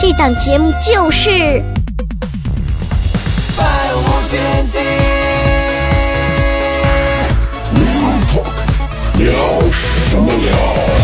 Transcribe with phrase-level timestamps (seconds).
[0.00, 1.28] 这档节目就是
[3.54, 4.40] 《百无禁
[4.70, 4.78] 忌。
[9.18, 9.60] 聊
[10.08, 10.99] 什么聊？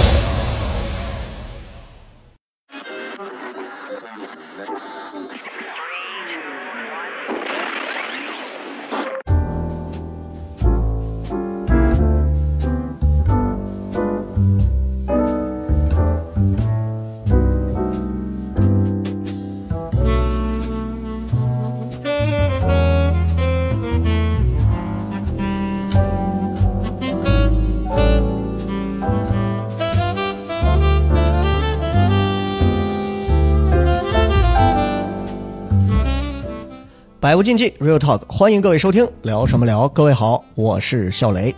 [37.26, 39.88] 百无禁忌，Real Talk，欢迎各位收听，聊什么聊？
[39.88, 41.52] 各位好，我是笑雷。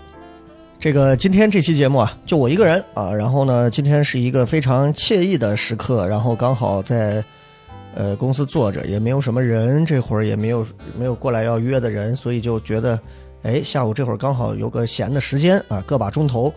[0.80, 7.22] 这个今天这期节目啊，就我一个人啊，然后呢，今天是一个非常惬意的时刻，然后刚好在
[7.94, 10.66] 呃公司坐着，也没有什么人，这会儿也没有
[10.98, 12.98] 没有过来要约的人，所以就觉得，
[13.42, 16.50] 哎，下午这会儿刚好有个闲的时间啊，个把钟头，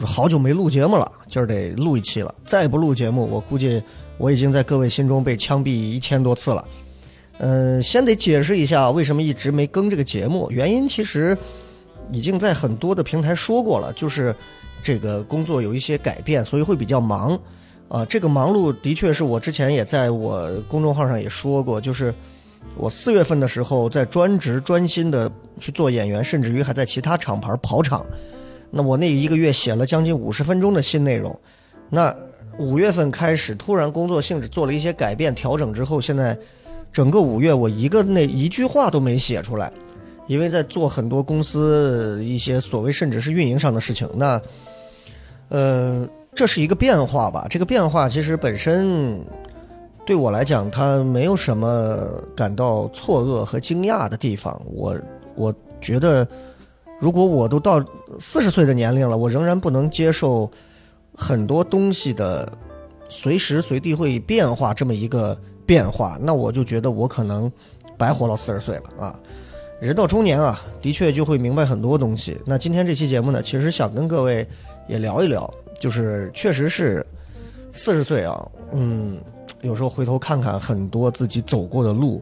[0.00, 3.82] 好久没录节目了，今儿得录一期了，再不录节目，我估计
[4.18, 6.62] 我已经在各位心中被枪毙一千多次了。
[7.42, 11.34] 嗯，先得解释一下为什么一直没更这个节目，原因其实
[12.12, 14.36] 已经在很多的平台说过了，就是
[14.82, 17.40] 这个工作有一些改变，所以会比较忙。
[17.88, 22.14] 啊，这个忙碌的确是我之前也在我公众号上也说过，就是
[22.76, 28.04] 我四月份的时候在专职专心的去做演员，甚至于还在其他厂牌跑场。
[28.70, 31.34] 那我那一个月写了将近五十分钟的新内容，
[31.88, 32.14] 那
[32.58, 36.38] 五月份开始突然工作性质做了一些改变调整之后，现在。
[36.92, 39.72] 整个五月，我一个那一句话都没写出来，
[40.26, 44.08] 因为在做很多公司一些所谓甚至是运营上的事情。
[44.14, 44.42] 那，
[45.50, 47.46] 呃，这是一个变化吧？
[47.48, 49.24] 这个变化其实本身
[50.04, 51.96] 对我来讲，它没有什么
[52.34, 54.60] 感到错愕和惊讶的地方。
[54.66, 54.96] 我
[55.36, 56.26] 我觉得，
[56.98, 57.84] 如果我都到
[58.18, 60.50] 四十岁的年龄了，我仍然不能接受
[61.14, 62.52] 很多东西的
[63.08, 65.38] 随时随地会变化这么一个。
[65.70, 67.48] 变化，那我就觉得我可能
[67.96, 69.16] 白活了四十岁了啊！
[69.80, 72.36] 人到中年啊，的确就会明白很多东西。
[72.44, 74.44] 那今天这期节目呢，其实想跟各位
[74.88, 75.48] 也聊一聊，
[75.78, 77.06] 就是确实是
[77.72, 79.20] 四十岁啊，嗯，
[79.62, 82.20] 有时候回头看看很多自己走过的路，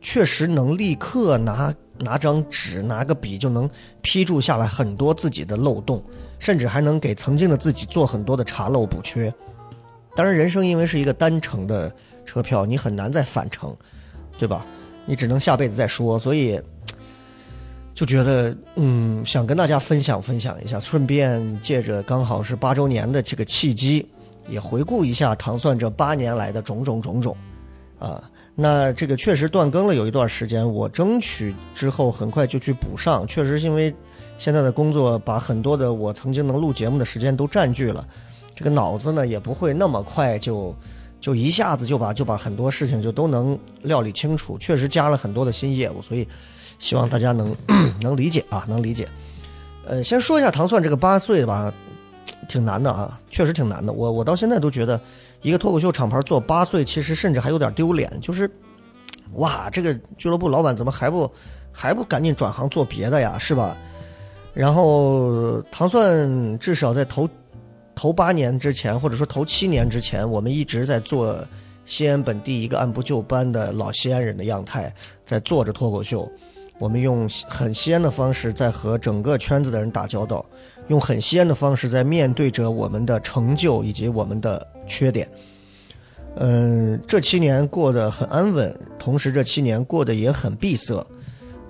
[0.00, 3.70] 确实能立刻拿拿张纸、拿个笔就能
[4.02, 6.02] 批注下来很多自己的漏洞，
[6.40, 9.32] 甚至还能给曾经的自己做很多的查漏补缺。
[10.16, 11.94] 当然，人生因为是一个单程的。
[12.28, 13.74] 车票你很难再返程，
[14.38, 14.66] 对吧？
[15.06, 16.18] 你只能下辈子再说。
[16.18, 16.60] 所以
[17.94, 24.06] 就觉得，嗯，想跟大家分享分享一下，顺便借着刚好是八周年的这个契机，
[24.46, 27.34] 也回顾一下糖蒜这八年来的种种种种。
[27.98, 28.22] 啊，
[28.54, 33.26] 那这个确实断更了有一段时间，我争取之后很快就去补上。
[33.26, 33.94] 确实是因为
[34.36, 38.06] 现在的工作把很多的我曾经能录节目的时间都占据了，
[38.54, 40.76] 这个脑子呢也不会那么快就。
[41.20, 46.26] 就一下子就把就把很多事情就都能料理清楚，确实加了很多的新业务，所以
[46.78, 47.54] 希望大家能
[48.00, 49.08] 能理解啊，能理解。
[49.86, 51.72] 呃，先说一下糖蒜这个八岁吧，
[52.48, 53.92] 挺难的啊，确实挺难的。
[53.92, 55.00] 我我到现在都觉得，
[55.42, 58.12] 一个脱口秀厂牌做八岁，其实甚至还有点丢脸。
[58.20, 58.50] 就是，
[59.34, 61.30] 哇，这个俱乐部老板怎么还不
[61.72, 63.76] 还不赶紧转行做别的呀，是吧？
[64.54, 67.28] 然后糖蒜至少在头。
[67.98, 71.36] 头八年之前，或者说头七年之前，我们一直在做
[71.84, 74.94] 西安本地一个按部就班的老西安人的样态，
[75.26, 76.30] 在做着脱口秀。
[76.78, 80.46] 我们用很西安的方式在和整个圈子的人打交道，
[80.86, 85.28] 用很西安的方式在面对着我们的成就以及我们的缺点。
[86.36, 91.04] 嗯，这七年过得很安稳，同时这七年过得也很闭塞。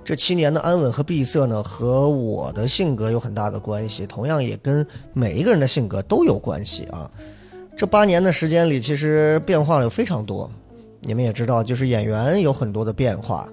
[0.03, 7.09] 这七年的安稳和闭塞呢，和我的性格有很大的关系，同样也跟每一个人的性格都有关系啊。
[7.77, 10.49] 这八年的时间里，其实变化了非常多。
[11.01, 13.47] 你们也知道，就是演员有很多的变化，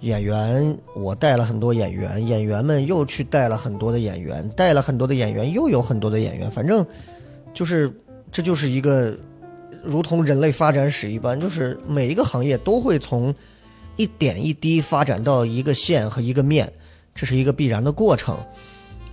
[0.00, 6.86] 演员我带了很多演员，演员们又去带了很多的演员，带了很多的演员又有很多的演员，反正
[7.54, 7.90] 就是
[8.30, 9.16] 这就是一个
[9.82, 13.34] 如同人类发展史一般，就是每一个行业都会从
[14.02, 16.70] 一点一滴发展到一个线和一个面，
[17.14, 18.36] 这是一个必然的过程。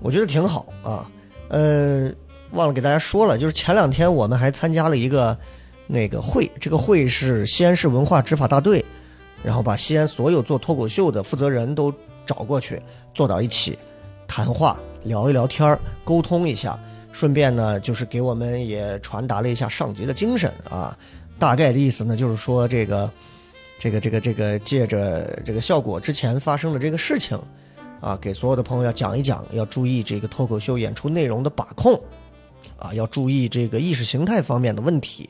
[0.02, 1.08] 我觉得挺好啊。
[1.50, 2.12] 呃，
[2.54, 5.38] 忘了给大家说了，就是前两天我们还参加了一个
[5.86, 8.84] 那个会，这个会是西安市文化执法大队，
[9.44, 11.94] 然后把西安所有做脱口秀的负责人都
[12.26, 12.82] 找过去，
[13.14, 13.78] 坐到一起
[14.28, 16.80] 谈话，聊一聊天，沟通一下。
[17.12, 20.98] 顺便呢，就是给我们也传达了一下上级的精神啊。
[21.40, 23.10] 大概的意思呢，就是说这个，
[23.80, 27.40] 这个，这个，这个，借着这个效果之前发生的这个事情，
[28.02, 32.00] 啊，给所有的朋友要讲一讲，要注意这个脱口秀演出内容的把控，
[32.78, 35.30] 啊，要注意这个意识形态方面的问题，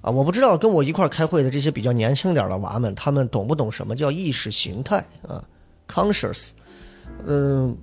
[0.00, 5.44] 啊，我不知道跟我一块开会的这些比较年轻点的娃们，他们懂不懂什么叫意识形态啊
[5.88, 6.50] ？conscious，
[7.26, 7.76] 嗯。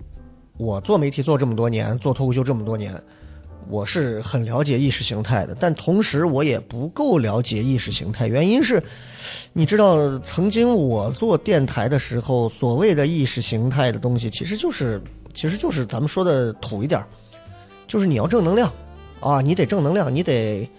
[0.57, 2.93] 我做媒体做这么多年，做脱口秀这么多年，
[3.69, 8.27] 我是很了解意识形态的，但同时我也不够了解意识形态。
[8.27, 8.81] 原因是，
[9.53, 15.01] 你知道，曾经我做电台的时候，所谓的意识形态的东西，其实就是，
[15.33, 17.03] 其实就是咱们说的土一点，
[17.87, 18.71] 就是你要正能量
[19.19, 20.69] 啊，你得正能量，你得，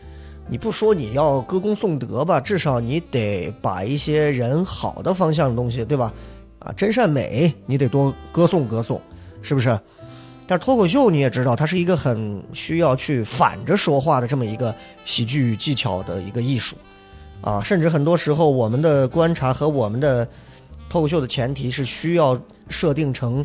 [0.48, 6.12] 你不说你要歌功颂德吧，至少你得把一些人好的方向的东西，对吧？
[6.58, 9.00] 啊，真善美，你得多歌颂歌颂。
[9.44, 9.76] 是不是？
[10.46, 14.74] 但是脱口秀你也知道，它是一个很需要去反着说话的这么一个
[15.04, 16.76] 喜剧技巧的一个艺术，
[17.40, 20.28] 啊，甚至很多时候我们的观察和我们的
[20.90, 23.42] 脱口秀的前提是需要设定成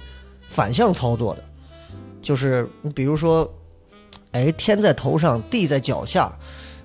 [0.49, 1.43] 反向操作的，
[2.21, 3.49] 就是你比如说，
[4.31, 6.35] 哎，天在头上，地在脚下，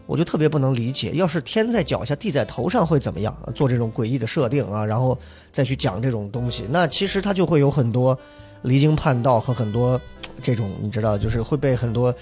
[0.07, 3.35] 我就特别不能理解，要是天在脚下，地在头上会怎么样？
[3.55, 5.19] 做这种诡异的设定啊，然后
[5.51, 8.17] 再去讲这种东西，那其实它就会有很多。
[8.63, 10.01] 离经叛道和很多
[10.43, 12.13] 这种你知道，就是会被很多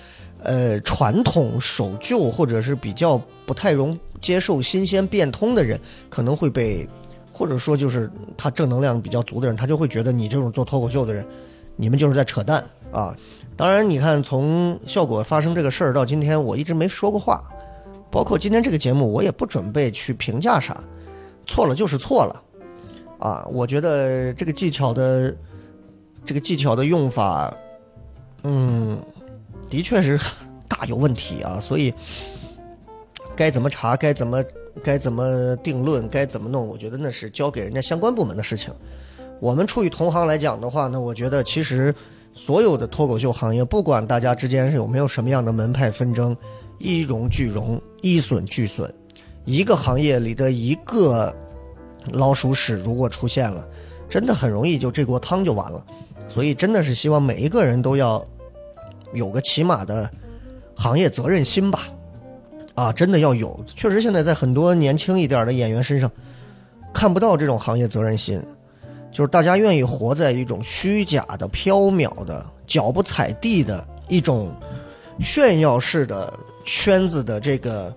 [0.43, 6.87] 呃传统守旧或者是比较不太容接受新鲜变通的人，可能会被
[7.33, 11.25] 或者说就是他正能量比较足的人，他就会觉得你这种做脱口秀的人，
[11.77, 13.17] 你们就是在扯淡啊！
[13.57, 17.43] 当然，你看从效果发生这个事儿到今天，我一直没说过话，
[18.11, 20.83] 包括今天这个节目，我也不准备去评价啥，
[21.47, 22.43] 错了就是错了
[23.19, 23.47] 啊！
[23.51, 25.35] 我觉得这个技巧的。
[26.25, 27.53] 这个技巧的用法，
[28.45, 29.01] 嗯，
[29.69, 30.19] 的确是
[30.69, 31.59] 大有问题啊！
[31.59, 31.93] 所以
[33.35, 34.45] 该怎么查，该怎么
[34.83, 38.73] 该怎么定论，该怎么弄，我觉得那是交给人家相关部门的事情。
[39.41, 41.95] 我们出于同行来讲的话呢，我觉得其实
[42.33, 46.37] 所有的脱口秀行业，不管大家之间是有没有什么样的门派纷争，
[46.79, 48.93] 一荣俱荣，一损俱损。
[49.47, 51.35] 一个行业里的一个
[52.13, 53.67] 老鼠屎如果出现了，
[54.09, 55.85] 真的很容易就这锅汤就完了。
[56.31, 58.25] 所以真的是希望每一个人都要
[59.13, 60.09] 有个起码的
[60.77, 61.89] 行业责任心吧，
[62.75, 63.59] 啊，真的要有。
[63.75, 66.09] 确实，现在在很多年轻一点的演员身上
[66.95, 68.41] 看不到这种行业责任心，
[69.11, 74.55] 就是大家愿意活在一种虚假的、缥缈的、脚不踩地的一种
[75.19, 76.33] 炫耀式的
[76.65, 77.93] 圈子的这个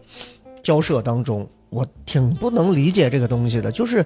[0.63, 1.47] 交涉当中。
[1.69, 4.03] 我挺不能理解这个东西的，就是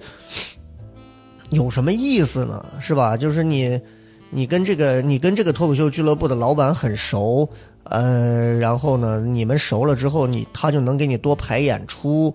[1.49, 2.65] 有什么意思呢？
[2.81, 3.15] 是吧？
[3.15, 3.79] 就是你。
[4.29, 7.47] 你跟这个，你跟这个脱口秀俱乐部的老板很熟，
[7.83, 12.33] 呃，然后呢，你们熟了之后，你他就能给你多排演出，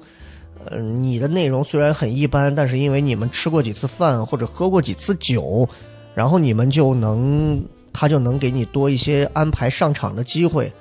[0.65, 5.69] 呃，你的内容虽然很一般，但是因为你们吃过几次饭或者喝过几次酒，
[6.15, 7.63] 然后你们就能，
[7.93, 10.73] 他就能给你多一些安排上场的机会。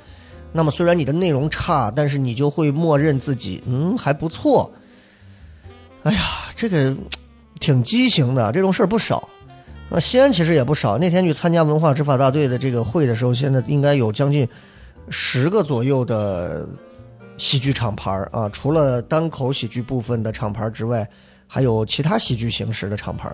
[0.53, 4.71] 那么虽然你的内容差，但是你就会默认自己，嗯，还不错。
[6.03, 6.21] 哎呀，
[6.55, 6.95] 这个
[7.59, 9.27] 挺畸形的，这种事儿不少。
[9.93, 10.97] 那西安其实也不少。
[10.97, 14.47] 那天去参加文化执法大队的这个会的时候，现在应该有将近
[15.09, 16.65] 十个左右的
[17.37, 18.47] 喜剧厂牌啊。
[18.49, 21.05] 除了单口喜剧部分的厂牌之外，
[21.45, 23.29] 还有其他喜剧形式的厂牌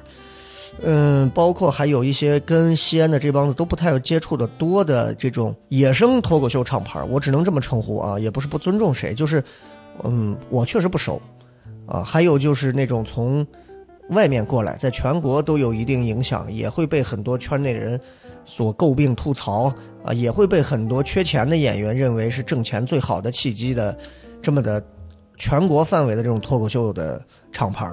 [0.82, 9.44] 嗯，包括还有一些跟西安的这帮子都不太接触的多的这种野生脱口秀厂牌我只能这么称呼啊，也不是不尊重谁，就是
[10.04, 11.22] 嗯，我确实不熟
[11.86, 12.02] 啊。
[12.04, 13.46] 还有就是那种从。
[14.10, 18.00] 外面过来，在全国都有一定影响，也会被很多圈内人
[18.46, 19.74] 所诟病、吐槽
[20.04, 23.98] 啊，也会被很多缺钱的演员认为是挣钱最好的契机的，
[24.42, 24.82] 这么的
[25.36, 27.22] 全国范围的这种脱口秀的
[27.52, 27.92] 厂牌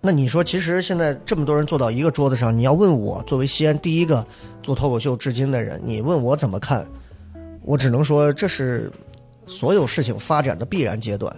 [0.00, 4.26] 那你说，其实现在这么多人坐到一个桌子上，你要问我作为西安第一个
[4.60, 6.84] 做脱口秀至今的人，你问我怎么看？
[7.62, 8.90] 我只能说，这是
[9.46, 11.34] 所有事情发展的必然阶段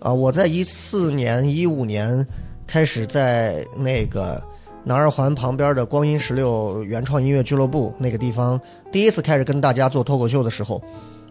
[0.00, 0.12] 啊！
[0.12, 2.26] 我在一四年、一五年。
[2.68, 4.40] 开始在那个
[4.84, 8.60] 南二环旁边的光阴十六原创音乐俱乐部那个地方，
[8.92, 10.80] 第一次开始跟大家做脱口秀的时候，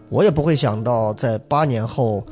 [0.08, 2.26] 我也不会想到，在八年后，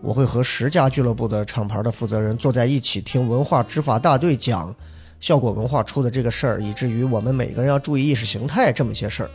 [0.00, 4.74] 我会和十家俱乐部的厂牌的负责人坐在一起，听文化执法大队讲
[5.20, 9.30] 效果文化出的这个事儿，以至于我们每个人要注意意识形态这么些事儿。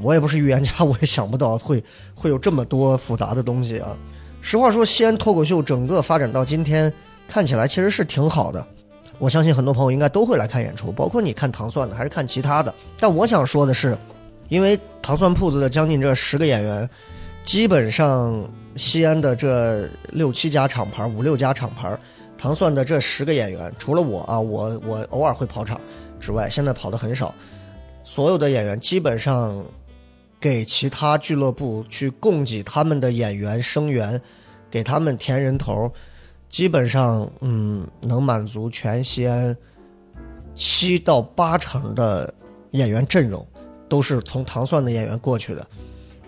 [0.00, 3.94] 我也不是预言家，我也想不到会会有这么多复杂的东西啊。
[4.40, 6.92] 实话说，西安脱口秀整个发展到今天，
[7.28, 8.66] 看起来其实是挺好的。
[9.18, 12.74] 我相信很多朋友应该都会来看演出，包括你看糖蒜的还是看其他的。
[13.00, 13.96] 但我想说的是，
[14.48, 16.88] 因为糖蒜铺子的将近这十个演员，
[17.42, 21.98] 基本上西安的这六七家厂牌、五六家厂牌，
[22.36, 25.80] 糖蒜的这十个演员，除了我啊，我我偶尔会跑场
[26.20, 27.34] 之外，现在跑的很少。
[28.04, 29.64] 所有的演员基本上
[30.38, 34.20] 给其他俱乐部去供给他们的演员生源，
[34.70, 35.90] 给他们填人头。
[36.48, 39.56] 基本上，嗯，能满足全西安
[40.54, 42.32] 七到八成的
[42.70, 43.46] 演员阵容，
[43.88, 45.66] 都是从糖蒜的演员过去的。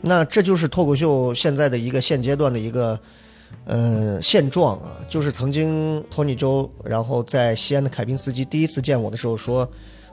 [0.01, 2.99] 那这就是脱口秀现在的一个现阶段的一个，
[3.65, 4.91] 呃，现状啊。
[5.09, 9.69] 就是曾经托尼周，然后在西安的凯宾斯基第一次见我的时候说，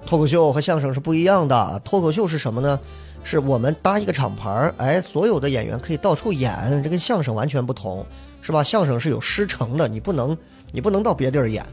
[0.05, 1.81] 脱口秀和相声是不一样的。
[1.83, 2.79] 脱口秀是什么呢？
[3.23, 8.05] 是我们搭一个厂牌儿哎，所有的演员可以到处演，这跟相声完全不同。
[8.45, 8.61] 是吧？
[8.61, 10.37] 相声是有师承的，你不能，
[10.71, 11.65] 你不能到别地儿演。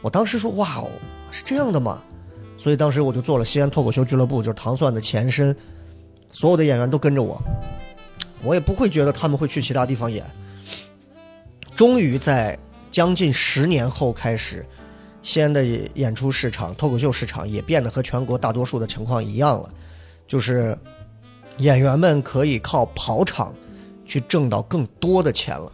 [0.00, 0.88] 我当时说，哇哦，
[1.32, 2.00] 是这样的吗？
[2.56, 5.54] 所以当时我就做了西安脱口秀俱乐部，就是糖蒜的前身，
[6.30, 7.42] 所有的演员都跟着我，
[8.44, 10.24] 我也不会觉得他们会去其他地方演。
[11.74, 12.56] 终于在
[12.92, 14.64] 将近十年后开始，
[15.20, 19.68] 西安的演出市场、脱口秀市场也变得和全国大多数的情况一样了，
[20.28, 20.78] 就是
[21.56, 23.52] 演员们可以靠跑场
[24.06, 25.72] 去挣到更多的钱了。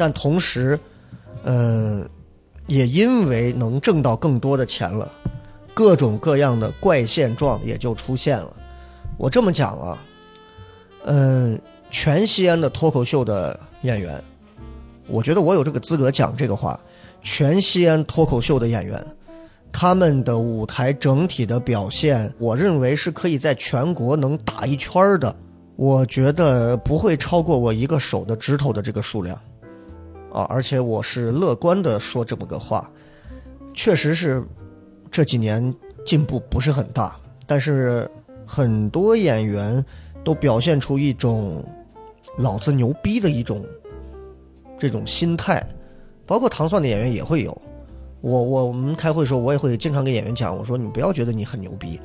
[0.00, 0.80] 但同时，
[1.44, 2.08] 嗯，
[2.66, 5.12] 也因为能挣到更多的钱了，
[5.74, 8.50] 各种各样的怪现状也就出现了。
[9.18, 9.98] 我这么讲啊，
[11.04, 14.24] 嗯，全西安的脱口秀的演员，
[15.06, 16.80] 我觉得我有这个资格讲这个话。
[17.20, 19.06] 全西安脱口秀的演员，
[19.70, 25.36] 他们的舞台整体的表现，我认为是可以在全国能打一圈的。
[25.76, 29.38] 我觉得不会超过我一个手的指头的这个数量。
[30.32, 32.90] 啊，而且我是乐观的说这么个话，
[33.74, 34.42] 确实是
[35.10, 38.08] 这几年进步不是很大，但是
[38.46, 39.84] 很多演员
[40.24, 41.64] 都表现出一种
[42.38, 43.64] 老子牛逼的一种
[44.78, 45.64] 这种心态，
[46.26, 47.50] 包括糖蒜的演员也会有。
[48.20, 51.98] 我我我们开会的时候，我也会经常跟演员讲，我说你不要觉得你很牛逼，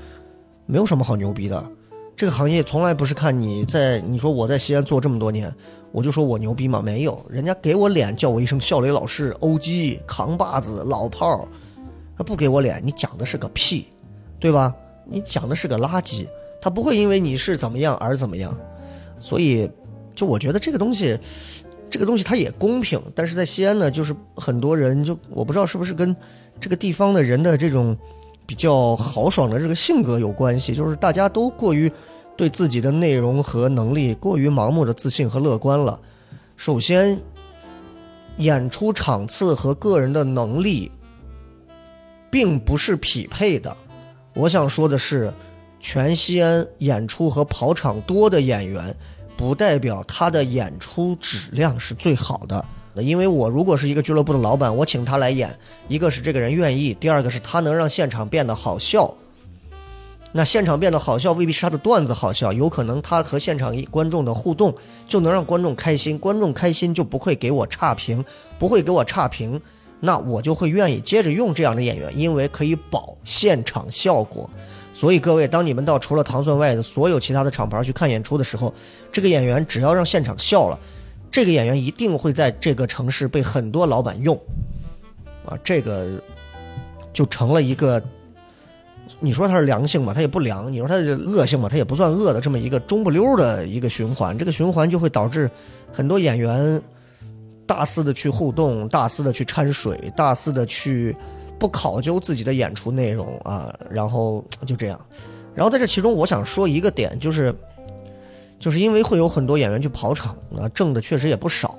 [0.65, 1.63] 没有什么好牛逼的，
[2.15, 5.53] 这个行业从来不是看你在你说我在西安做这么多年。
[5.91, 6.81] 我就说我牛逼吗？
[6.83, 11.47] 没有，人家给我脸叫我一声笑雷老师、欧基、扛把子、老炮儿，
[12.17, 13.85] 他不给我脸，你讲的是个屁，
[14.37, 14.75] 对吧？
[15.05, 16.27] 你讲的是个垃圾，
[16.61, 18.53] 他不会因为你是怎么样而怎么样。
[19.19, 19.71] 所以，
[20.13, 21.17] 就我觉得这个东西，
[21.89, 23.01] 这个东西它也公平。
[23.15, 26.13] 但是在西安呢，就是很多人就我不知道是不是跟
[26.59, 27.97] 这个地方的人的这种
[28.45, 31.91] 比较豪爽的这个性格有关系，就是大家都过于。
[32.37, 35.97] 对自己的内容和能力过于盲目的自信和乐观了。
[36.57, 37.17] 首先，
[38.39, 40.91] 演出场次和个人的能力
[42.29, 43.73] 并不是匹配的。
[44.33, 45.33] 我想说的是，
[45.79, 48.93] 全西安演出和跑场多的演员，
[49.37, 52.65] 不代表他的演出质量是最好的。
[53.03, 55.53] 因为我如果是一个俱乐部的老板，我请他来演，
[55.87, 59.13] 一个是这个人愿意，第二个是他能让现场变得好笑。
[60.31, 64.75] 那现场变得好笑，未必是他的段子好笑，有可能他和现场观众的互动
[65.07, 68.23] 就能让观众开心，观众开心就不会给我差评，
[68.59, 69.61] 不会给我差评，
[70.01, 74.49] 那我就会愿意接着用这样的演员，因为可以保现场效果。
[74.93, 78.73] 所以各位，当你们到除了糖蒜外的所有其他的厂牌去看演出的时候，
[79.13, 80.77] 这个演员只要让现场笑了，
[81.31, 84.39] 这个演员一定会在这个城市被很多老板用，
[85.45, 86.21] 啊，这个
[87.13, 88.01] 就成了一个。
[89.19, 92.41] 你说它是良性吧，它也不良；你说它是恶性吧，它也不算恶的。
[92.41, 95.49] 这么一个中不溜的一个循环，这个循环就会导致
[95.93, 96.81] 很多演员
[97.67, 101.15] 大肆的去互动，大肆的去掺水，大肆的去
[101.59, 104.99] 不考究自己的演出内容啊，然后就这样。
[105.53, 107.53] 然后在这其中，我想说一个点，就是
[108.59, 111.77] 就是因为会有很多演员去跑场啊，挣的确实也不少。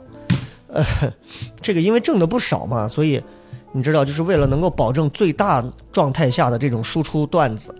[0.69, 0.85] 呃，
[1.61, 3.23] 这个因为挣的不少嘛，所以。
[3.73, 7.75] 你知道，就是为了能够保证最大状态下的这种输出段子，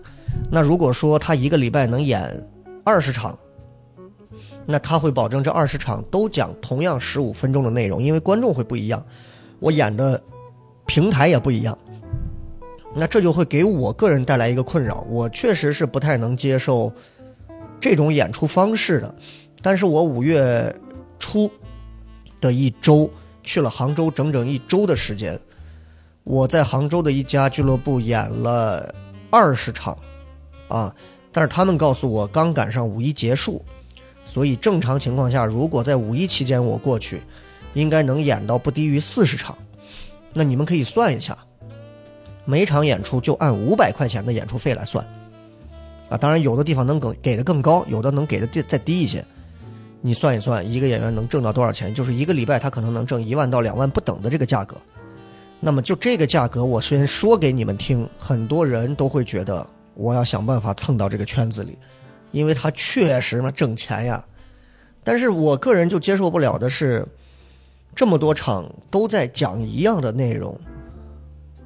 [0.51, 2.47] 那如果说他一个礼拜能演
[2.83, 3.35] 二十场，
[4.63, 9.03] 那他会保证这二十场都讲同样十五分钟的内容，因为观众会不一样，
[9.57, 10.21] 我演的
[10.85, 11.75] 平台也不一样，
[12.93, 16.93] 那这就会给我个人带来一个困扰，我确实是不太能接受
[17.79, 19.15] 这种演出方式的，
[19.61, 20.75] 但是我五月
[21.19, 21.49] 初。
[22.39, 23.09] 的一周，
[23.41, 25.39] 去了杭州整整一周的时间。
[26.23, 28.93] 我在杭州的一家俱乐部演了
[29.31, 29.97] 二十场，
[30.67, 30.93] 啊，
[31.31, 33.65] 但是他们告诉我刚赶上五一结束，
[34.23, 37.23] 所以正常情况下，如果在五一期间我过去，
[37.73, 39.57] 应该能演到不低于四十场。
[40.31, 41.35] 那你们可以算一下，
[42.45, 45.03] 每场演出就按五百块钱的演出费来算，
[46.09, 49.23] 啊，当然有的地方能给给的更高，有的能给的再低一些。
[49.99, 51.93] 你算一算，一个演员能挣到多少钱？
[51.93, 54.77] 就是一个礼拜他可能能挣一万到两万不等的这个价格。
[55.59, 61.77] 那么就这个价格，我先说给你们听，很多人都会觉得我要想办法蹭到这个圈子里，
[62.31, 64.23] 因为他确实嘛挣钱呀。
[65.03, 67.05] 但是我个人就接受不了的是，
[67.95, 70.57] 这么多场都在讲一样的内容，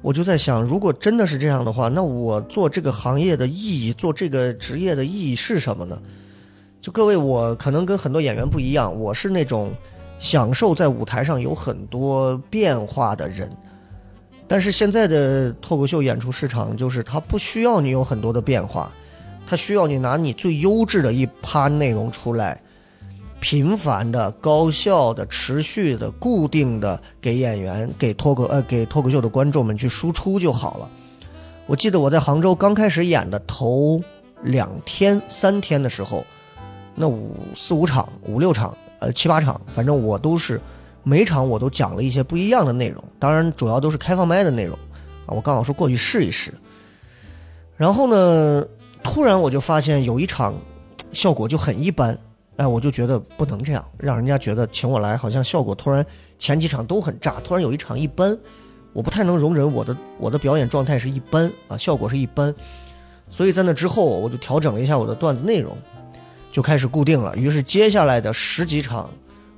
[0.02, 5.96] 我就在想，如果真的是这样的话，那我做这个行业的意义，做这个职业的意义是什么呢？
[6.80, 9.72] 就各位，我可能跟很多演员不一样，我是那种
[10.18, 13.48] 享受在舞台上有很多变化的人。
[14.48, 18.92] 但是现在的脱口秀演出市场，就是它不需要你有很多的变化，
[19.46, 22.60] 它需要你拿你最优质的一趴内容出来，
[23.42, 30.88] 频繁的、高效的、持续的、固定的给演员、给脱口呃给脱口秀的观众们去输出就好了。
[31.66, 34.00] 我记得我在杭州刚开始演的头
[34.42, 36.24] 两天、三天的时候。
[36.94, 40.60] 那五四五场、五六场、呃七八场，反正我都是
[41.02, 44.78] 每场我都讲了一些不一样的内容，当然主要都是开放麦的内容
[45.24, 45.28] 啊。
[45.28, 46.52] 我刚好说过去试一试，
[47.78, 48.62] 然后呢，
[49.02, 50.54] 突然我就发现有一场
[51.12, 52.16] 效果就很一般，
[52.56, 56.04] 哎，我就觉得不能这样，让人家觉得请我来好像效果突然
[56.38, 58.38] 前几场都很炸，突然有一场一般，
[58.92, 62.54] 我不太能容忍我的我的表演状态是一般啊，效果是一般，
[63.30, 65.76] 所以在那之后我就调整了一下我的段子内容。
[66.52, 69.08] 就开始固定了，于是接下来的十几场，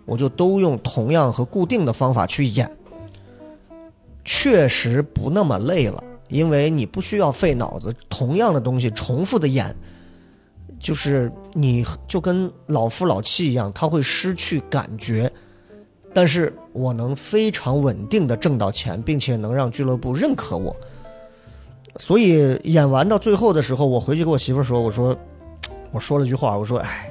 [0.05, 2.71] 我就都用同样和固定的方法去演，
[4.25, 9.75] 确实不那么累了，因为你不需要费脑子，同样的东西重复的演，
[10.79, 15.31] 就是你就跟老夫老妻一样，他会失去感觉，
[16.13, 20.75] 但是我能非常稳定的挣到钱，并且能让俱乐部认可我，
[21.99, 25.17] 所以演完到最后的时候，我回去跟我媳妇说，我说。
[25.93, 27.09] 我说了句话，我说：“哎，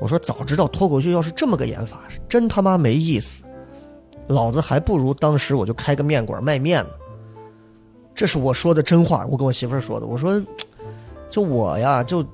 [0.00, 3.44] 我说早知道脱口秀要是这么个演法，真他妈没意思。
[4.26, 6.90] 老子还不如当时我就开个面馆卖面呢。”
[8.12, 10.06] 这是我说的真话，我跟我媳妇说的。
[10.06, 10.42] 我说
[11.30, 12.26] ：“就我呀，就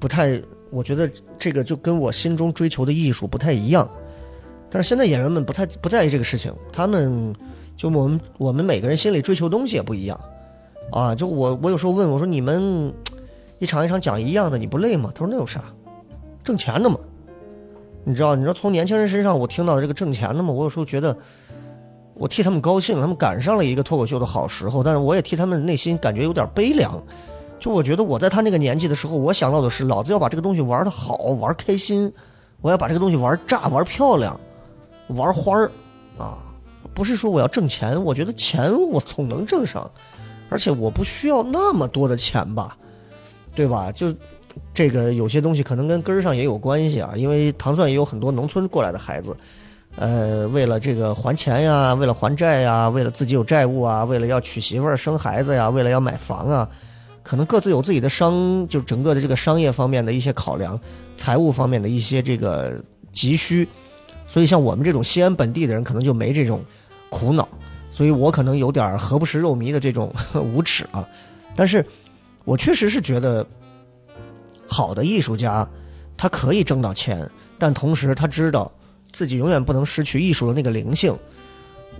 [0.00, 1.08] 不太，我觉得
[1.38, 3.88] 这个就跟我心中追求的艺术不太一样。
[4.70, 7.32] 但是现在演员们不太不在意这个事情，他们
[7.76, 10.20] 就我们我们每个人心里追求东西也不一样
[10.90, 11.14] 啊。
[11.14, 12.92] 就我我有时候问我说你们。”
[13.60, 15.12] 一场一场讲一样的，你不累吗？
[15.14, 15.62] 他说那有啥，
[16.42, 16.98] 挣钱的嘛。
[18.04, 21.14] 你知道，你知道从年轻人身上我听到这个挣钱的嘛，我有时候觉得，
[22.14, 26.98] 我替他们高兴，他们赶上了一个脱口秀的好时候，但是我也替他们内心感觉有点悲凉。
[27.60, 32.12] 就我觉得我在他那个年纪的时候，我想到的是，老子要把这个东西玩的好，玩开心，
[32.62, 34.38] 我要把这个东西玩炸，玩漂亮，
[35.08, 35.70] 玩花儿
[36.18, 36.38] 啊，
[36.94, 39.88] 不是说我要挣钱，我觉得钱我总能挣上，
[40.48, 42.76] 而且我不需要那么多的钱吧。
[43.52, 43.90] 对吧？
[43.90, 44.14] 就
[44.72, 49.36] 这个有些东西可能跟根儿上也有关系啊，因为糖蒜也有很多农村过来的孩子，
[49.96, 56.68] 呃，为了这个还钱呀，为了还债呀，为了自己有债务啊，为了要娶媳妇儿生孩子呀，为了要买房啊，
[57.22, 60.78] 可能各自有自己的商，就整个的这个商业方面的一些考量，
[61.16, 63.68] 财务方面的一些这个急需，
[64.26, 66.64] 所以像我们这种西安本地的人，可能就没这种
[67.08, 67.48] 苦恼，
[67.90, 71.06] 所以我可能有点何不食肉糜的这种无耻啊，
[71.54, 71.84] 但是。
[72.46, 73.46] 我确实是觉得，
[74.66, 75.68] 好的艺术家，
[76.16, 78.72] 他可以挣到钱，但同时他知道
[79.12, 81.14] 自己永远不能失去艺术的那个灵性。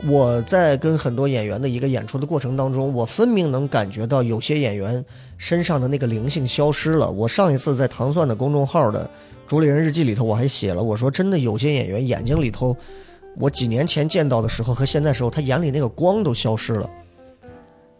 [0.06, 5.04] 我在跟很多演员的一个演出的过程当中，我分明能感觉到有些演员
[5.36, 7.10] 身上的那个灵性消失了。
[7.10, 9.08] 我上一次在糖蒜的公众号的
[9.46, 12.76] “主理人日记”里头，我还写了，我说真的，有些演员眼睛里头，
[13.36, 16.90] 我几年前见到的时候和现在时候，他眼里那个光都消失了，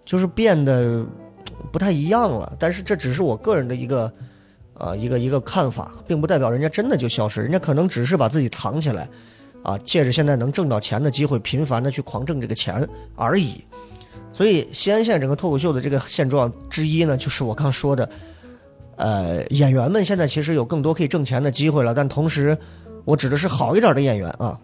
[0.05, 1.07] 就是变得。
[1.71, 4.11] 不太一样了，但是这只是我个人的一个，
[4.75, 9.07] 呃，一个一个看法，并不代表人家真的就消失，人家可能只是把自己藏起来，
[9.63, 13.63] 啊，借着现在能挣到钱的机会，频繁的去狂挣这个钱而已。
[14.33, 18.09] 所以西安县整个脱口秀的这个现状之一呢，就是我刚说的，
[18.97, 22.57] 呃，演员们现在其实有更多可以挣钱的机会了，但同时，
[23.05, 24.59] 我指的是好一点的演员啊，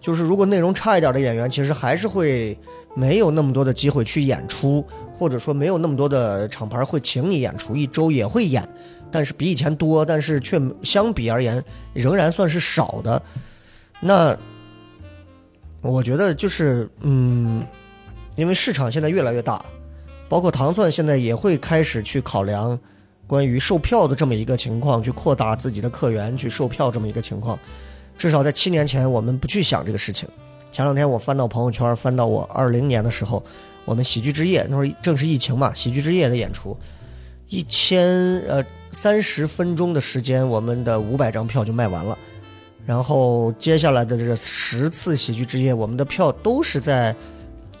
[0.00, 2.58] 就是如果内容差一点的演员，其实还是会
[2.94, 4.84] 没有那么多的机会去演出。
[5.16, 8.68] 或者说没有那么多的厂牌会请你演出，一周也会演，
[9.12, 13.22] 但是比以前多，但是却相比而言仍然算是少的。
[14.06, 14.36] 那
[15.80, 17.64] 我觉得就是嗯，
[18.36, 19.64] 因为市场现在越来越大，
[20.28, 22.78] 包括糖蒜现在也会开始去考量
[23.26, 27.58] 关于售票的这么一个情况，去扩大自己的客源，去售票这么一个情况。
[28.18, 30.28] 至少在七年前，我们不去想这个事情。
[30.70, 33.42] 前两天我翻到朋友圈，翻到我二零年的时候，
[33.86, 36.76] 我们喜剧之夜那会儿正是疫情嘛，喜剧之夜的演出，
[37.48, 38.06] 一千
[38.40, 38.62] 呃
[38.92, 42.18] 三十分钟的时间，我们的五百张票就卖完了。
[42.86, 47.16] 然后接下来的这十次喜剧之夜，我们的票都是在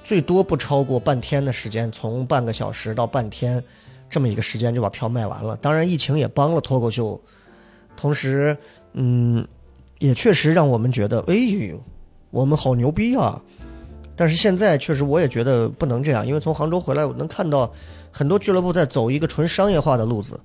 [0.02, 3.62] 最多不超过半天的时间，从半个小时到半天
[4.08, 5.56] 这么一个时间就把票卖完了。
[5.58, 7.20] 当然，疫情也帮了脱口秀，
[7.96, 8.56] 同时，
[8.94, 9.46] 嗯，
[9.98, 11.82] 也确实让我们觉得，哎呦，
[12.30, 13.40] 我们好牛逼啊！
[14.16, 17.70] 但是现在确实我也觉得不能这样，因为从杭州回来，我能看到
[18.10, 20.38] 很多俱乐部在走一个纯商业化的路子。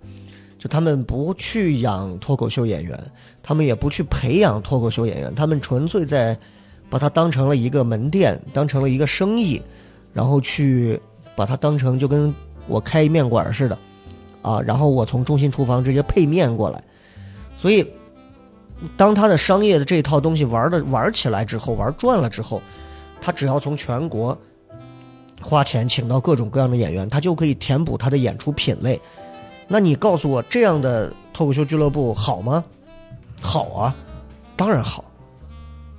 [0.59, 2.99] 就他们不去养脱口秀演员，
[3.41, 6.37] 他们也不去培养脱口秀演员，他们纯粹在
[6.89, 9.61] 把它当成了一个门店，当成了一个生意，
[10.11, 10.99] 然后去
[11.33, 12.35] 把它当成就跟
[12.67, 13.79] 我开面馆似的，
[14.41, 16.83] 啊，然后我从中心厨房直接配面过来，
[17.55, 17.89] 所以
[18.97, 22.61] 当他的商业的这套东西玩的玩起来之后，玩转了之后，
[23.21, 24.37] 他只要从全国
[25.41, 28.99] 花钱请到各种各样的演员，他就可以填补他的演出品类。
[29.71, 32.63] 那你告诉我，这样的脱口秀俱乐部好吗？
[33.39, 33.95] 好啊，
[34.57, 35.05] 当然好。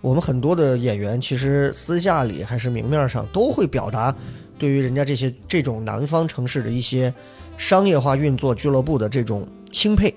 [0.01, 4.13] 我们很多的演员其实私下里还是明面上都会表达
[4.59, 7.15] 对于人家这些这种南方城市的一些
[7.57, 10.13] 商业化运作俱乐部的这种钦佩，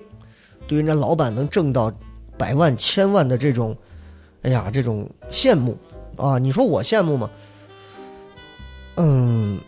[0.66, 1.92] 对于人家老板能挣到
[2.36, 3.76] 百万千万的这种，
[4.42, 5.76] 哎呀，这种羡慕
[6.16, 6.38] 啊！
[6.38, 7.30] 你说我羡慕吗？
[8.96, 9.60] 嗯。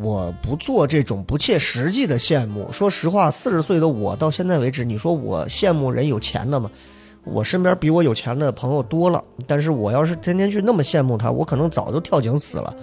[0.00, 2.70] 我不做这种不切实际的羡慕。
[2.72, 6.70] 说实话，四十岁的我到现在为止，你说我羡慕人有钱的吗？
[7.24, 12.74] 我身边比我有钱的朋友多了，但是我要是天天去那么羡慕他，我可能早就跳井死了。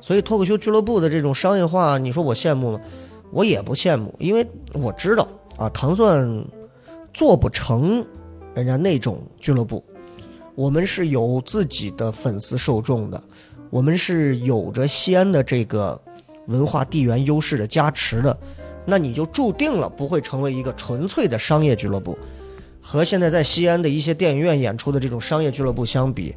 [0.00, 2.80] 所以脱口秀俱乐部的这种商业化，你说我羡慕吗？
[3.32, 6.44] 我也不羡慕，因为我知道啊，糖蒜
[7.12, 8.04] 做不成
[8.54, 9.82] 人家那种俱乐部。
[10.54, 13.22] 我们是有自己的粉丝受众的，
[13.70, 16.00] 我们是有着西安的这个。
[16.50, 18.36] 文化地缘优势的加持的，
[18.84, 22.18] 那你就注定了不会成为一个纯粹的商业俱乐部。
[22.82, 26.34] 和现在在西安的一些电影院演出的这种商业俱乐部相比，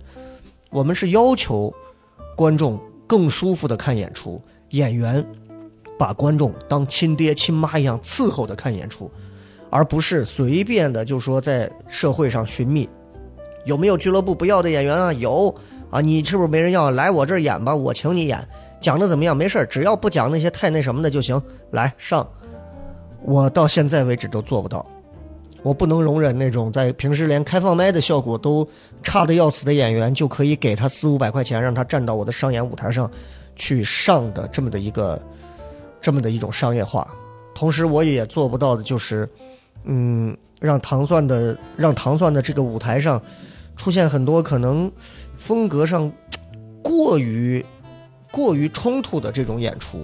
[0.70, 1.74] 我们是要求
[2.36, 5.26] 观众更舒服的看演出，演员
[5.98, 9.10] 把观众当亲爹亲妈一样伺候的看演出，
[9.70, 12.90] 而不是随便的就说在社会上寻觅
[13.66, 15.14] 有没有俱乐部不要的演员啊？
[15.14, 15.56] 有
[15.90, 16.92] 啊，你是不是没人要？
[16.92, 18.46] 来我这儿演吧，我请你演。
[18.84, 19.36] 讲的怎么样？
[19.36, 21.42] 没事只要不讲那些太那什么的就行。
[21.72, 22.28] 来上，
[23.22, 24.86] 我到现在为止都做不到。
[25.62, 28.68] 我不能容忍那种在平时连开放麦的效果都
[29.02, 33.10] 差的要死的演员，就可以给他四五百块钱让他站到我的商演舞台上
[33.56, 35.18] 去上的这么的一个
[36.02, 37.08] 这么的一种商业化。
[37.56, 39.30] 同时，我也做不到的就是，
[39.86, 43.22] 嗯，让糖蒜的让糖蒜的这个舞台上
[43.78, 44.92] 出现很多可能
[45.38, 46.12] 风格上
[46.82, 47.66] 过于。
[48.34, 50.00] 过于冲突的这种演出，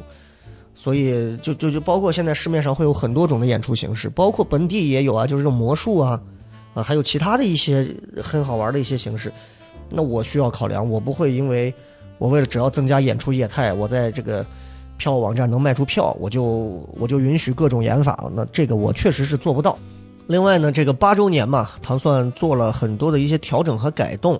[0.75, 6.21] 所以就就就包括现在市面上会有很多种的演出形式，包括本地也有啊，就是这种魔术啊，
[6.75, 9.33] 啊，还有其他的一些很好玩的一些形式。
[9.89, 11.73] 那我需要考量，我不会因为
[12.19, 14.45] 我为了只要增加演出业态，我在这个
[14.97, 18.31] 票网站能卖出票，我就我就允许各种演法。
[18.35, 19.75] 那这个我确实是做不到。
[20.27, 24.39] 另外呢，这个八周年嘛，糖蒜做了很多的一些调整和改动。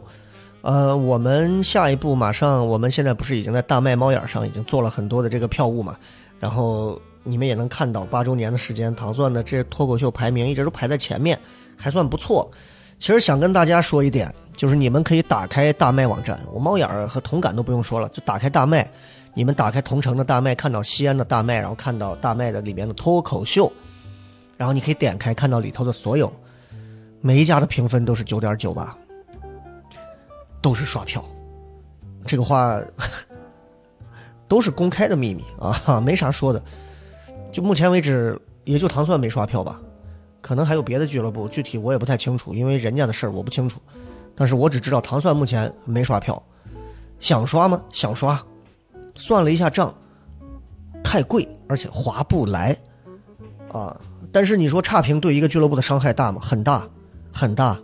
[0.62, 5.96] 呃，我们下一步马上，我们现在不是已经在大麦猫眼上已经做了很多的这个票务嘛？
[6.38, 11.40] 然后你们也能看到，八周年的时间，糖蒜的这脱口秀排名一直都排在前面，
[11.78, 12.50] 还算不错。
[12.98, 18.86] 其实想跟大家说一点，就是你们可以打开大麦网站，我猫眼儿和同感都不用说了，就打开大麦，
[19.34, 23.72] 你们打开同城的大麦，看到西安的大麦，然后看到大麦的里面的脱口秀，
[24.58, 26.30] 然后你可以点开看到里头的所有，
[27.22, 28.94] 每一家的评分都是九点九八。
[30.62, 31.24] 都是刷票，
[32.26, 32.80] 这个话
[34.48, 36.62] 都是公开的秘密啊，没啥说的。
[37.52, 39.80] 就目前为止，也就糖蒜没刷票吧，
[40.42, 43.80] 可能还有别的俱乐部，具体我也不太清楚，因为人家的事儿我不清楚。
[44.36, 46.42] 但是我只知道糖蒜目前没刷票，
[47.20, 47.82] 想刷吗？
[47.92, 48.42] 想刷，
[49.16, 49.94] 算了一下账，
[51.04, 52.78] 太贵，而且划不来
[53.72, 54.00] 啊。
[54.32, 56.40] 但是你说差评对一个俱乐部的伤害大吗？
[56.42, 56.88] 很大，
[57.34, 57.78] 很大。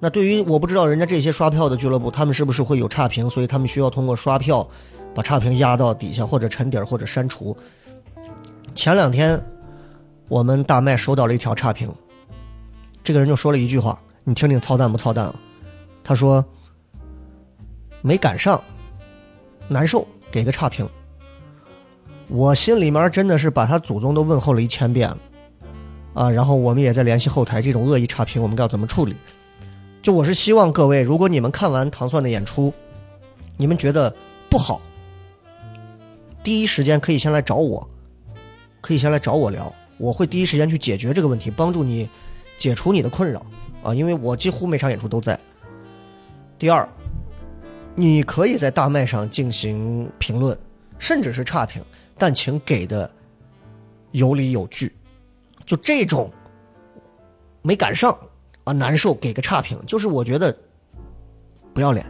[0.00, 3.28] 那对于我不知道人家这些刷票的俱乐部，他们是不是会有差评？
[3.28, 4.66] 所以他们需要通过刷票
[5.14, 7.56] 把差评压到底下，或者沉底儿，或者删除。
[8.76, 9.40] 前两天
[10.28, 11.92] 我们大麦收到了一条差评，
[13.02, 15.34] 这个人就说了一句话，你听听操蛋不操蛋？
[16.04, 16.44] 他说
[18.00, 18.62] ：“没赶上，
[19.66, 20.88] 难受，给个差评。
[22.28, 25.18] 我心里面真的是把他祖宗都问候了一千遍了，
[26.14, 29.16] 啊，然后我们也在联系后台，这种恶意差评我们该要怎么处理？
[30.02, 32.72] 就我是希望各位，如果你们看完糖蒜的演出，
[33.56, 34.14] 你们觉得
[34.48, 34.80] 不好，
[36.42, 37.86] 第一时间可以先来找我，
[38.80, 42.08] 可以先来找我聊，我会第一时间去解决这个问题，帮助你
[42.58, 43.44] 解除你的困扰
[43.82, 45.38] 啊，因为我几乎每场演出都在。
[46.58, 46.88] 第二，
[47.94, 50.56] 你可以在大麦上进行评论，
[50.98, 51.82] 甚至是差评，
[52.16, 53.10] 但请给的
[54.12, 54.92] 有理有据。
[55.66, 56.30] 就这种
[57.60, 58.16] 没赶上
[58.68, 60.54] 啊，难受，给个差评，就是我觉得
[61.72, 62.04] 不要脸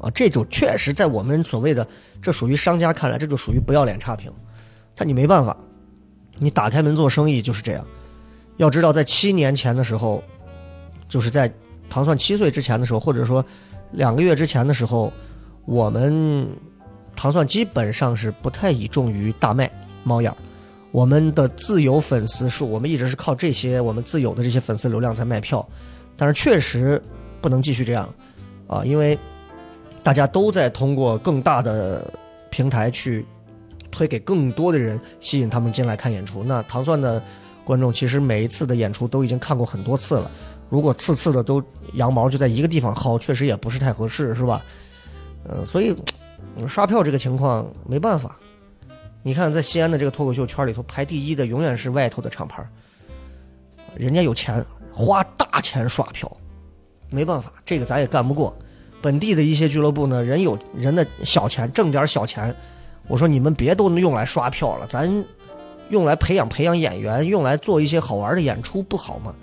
[0.00, 0.08] 啊！
[0.14, 1.86] 这种确实在我们所谓的
[2.22, 4.32] 这属于商家看来，这就属于不要脸差评。
[4.94, 5.56] 但你没办法，
[6.38, 7.84] 你打开门做生意就是这样。
[8.58, 10.22] 要知道，在七年前的时候，
[11.08, 11.52] 就是在
[11.90, 13.44] 糖蒜七岁之前的时候，或者说
[13.90, 15.12] 两个月之前的时候，
[15.64, 16.46] 我们
[17.16, 19.68] 糖蒜基本上是不太倚重于大麦、
[20.04, 20.36] 猫眼儿。
[20.92, 25.68] 我们的自有粉丝数，我们一直是靠这些我们自有的这些粉丝流量在卖票，
[26.16, 27.02] 但是确实
[27.40, 28.08] 不能继续这样
[28.66, 29.18] 啊，因为
[30.02, 32.12] 大家都在通过更大的
[32.50, 33.24] 平台去
[33.90, 36.42] 推给更多的人，吸引他们进来看演出。
[36.44, 37.22] 那糖蒜的
[37.64, 40.30] 观众其实每一次的演出都已经看过很多次了，
[40.68, 41.62] 如果次次的都
[41.94, 44.62] 羊毛就在一个地方薅，确实也不是太合适，是吧？
[45.48, 45.96] 嗯，所以
[46.68, 48.36] 刷票这个情况没办法。
[49.22, 52.62] 你看，在西安的这个脱口秀圈里头，排第一的永远是外头的厂牌，
[53.94, 56.30] 人家有钱，花大钱刷票，
[57.10, 58.56] 没办法，这个咱也干不过。
[59.02, 62.54] 本地的一些俱乐部呢，人有人的小钱，挣点小钱，
[63.08, 65.24] 我说你们别都用来刷票了，咱
[65.90, 69.34] 用来培养培养演员，用来做一些好玩的演出，不好吗？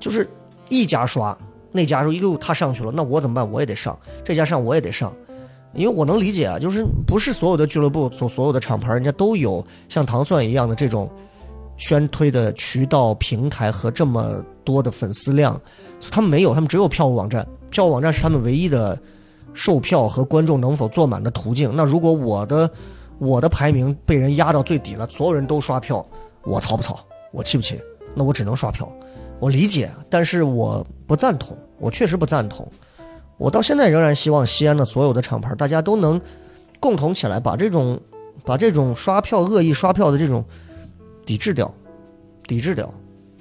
[0.00, 0.26] 就是
[0.70, 1.36] 一家刷，
[1.70, 3.50] 那家说哟他上去了，那我怎么办？
[3.50, 5.12] 我也得上，这家上我也得上。
[5.74, 11.10] 因为我能理解啊，就是不是所有的俱乐部、所所有的厂牌，人家都有像糖蒜一样的这种
[11.82, 15.60] 宣推的渠道、平台和这么多的粉丝量，
[16.12, 17.44] 他们没有，他们只有票务网站。
[17.70, 18.96] 票务网站是他们唯一的
[19.52, 21.72] 售票和观众能否坐满的途径。
[21.74, 22.70] 那如果我的
[23.18, 26.06] 我的排名被人压到最底了，所有人都刷票，
[26.44, 26.96] 我操不操？
[27.32, 27.80] 我气不气？
[28.14, 28.88] 那我只能刷票。
[29.40, 32.64] 我理解，但是我不赞同，我确实不赞同。
[33.38, 36.20] 我到现在仍然希望西安的所有的厂牌，大家都能
[36.78, 38.00] 共同起来，把这种
[38.44, 40.44] 把这种刷票恶意刷票的这种
[41.24, 41.72] 抵制掉，
[42.46, 42.92] 抵制掉，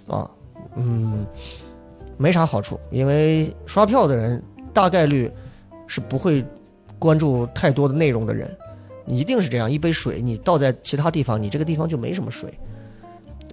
[0.08, 0.30] 啊，
[0.76, 1.26] 嗯，
[2.18, 4.42] 没啥好处，因为刷票的人
[4.74, 5.32] 大概率
[5.88, 6.46] 是不会
[7.00, 8.50] 关注太多的内容的人，
[9.06, 12.54] 你一定是这样，一杯水你倒在其他地方，你这个地方就没什么水，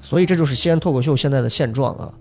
[0.03, 2.13] 所以这就是西安脱口秀现在的现状啊。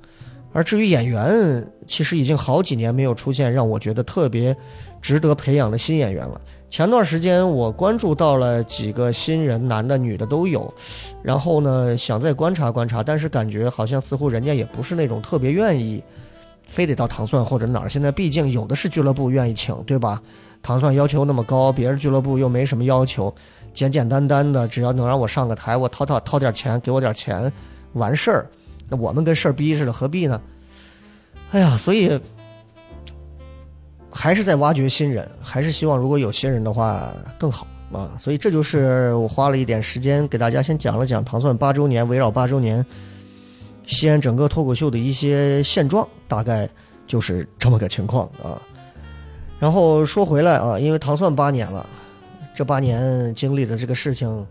[0.54, 4.56] 而至于演员，其实已经好几年没有出现让我觉得特别
[5.02, 6.42] 值得培养的新演员了。
[6.70, 10.72] 前段时间我关注到了几个新人，男的、女的都有，
[11.24, 16.04] 然后呢想再观察观察，但是感觉好像似乎人家也不是那种特别愿意，
[16.68, 17.90] 非得到糖蒜或者哪儿。
[17.90, 20.22] 现在毕竟有的是俱乐部愿意请，对吧？
[20.62, 23.34] 糖蒜要求那么高，别人俱乐部又没什么要求，
[23.74, 27.52] 简简单单的，只要能让我上个台，我掏掏掏点钱，给我点钱，
[27.94, 28.46] 完事儿。
[28.90, 30.42] 那我们跟事儿逼似的，何必呢？
[31.52, 32.20] 哎呀，所以
[34.18, 38.12] 还是在挖掘新人，还是希望如果有新人的话更好啊。
[38.18, 42.84] 所以这就是我花了一点时间给大家先讲了讲糖蒜八周年，围绕八周年
[43.86, 46.68] 西安整个脱口秀的一些现状，大概
[47.06, 48.60] 就是这么个情况啊。
[49.60, 51.86] 然后说回来啊，因为糖蒜八年了，
[52.56, 54.46] 这八年经历的这个事情。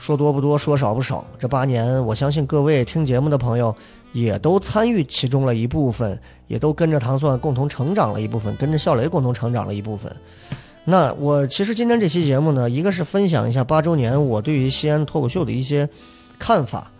[0.00, 1.26] 说多不多，说少不少。
[1.40, 3.74] 这八年，我相信各位听节目的朋友
[4.12, 10.14] 也都参与其中了一部分，也都跟着糖蒜共同成长了一部分，跟着笑雷共同成长了一部分。
[10.84, 15.86] 那我其实今天这期节目呢，一个是分享一下八周年我对于西安脱口秀的一些
[16.38, 16.90] 看法，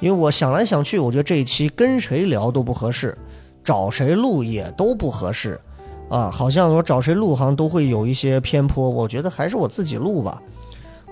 [0.00, 3.16] 因为我想来想去，我觉得这一期跟谁聊都不合适，
[3.62, 5.60] 找谁录也都不合适，
[6.08, 10.42] 啊，好像我找谁录好像都会有一些偏颇，我觉得还是我自己录吧。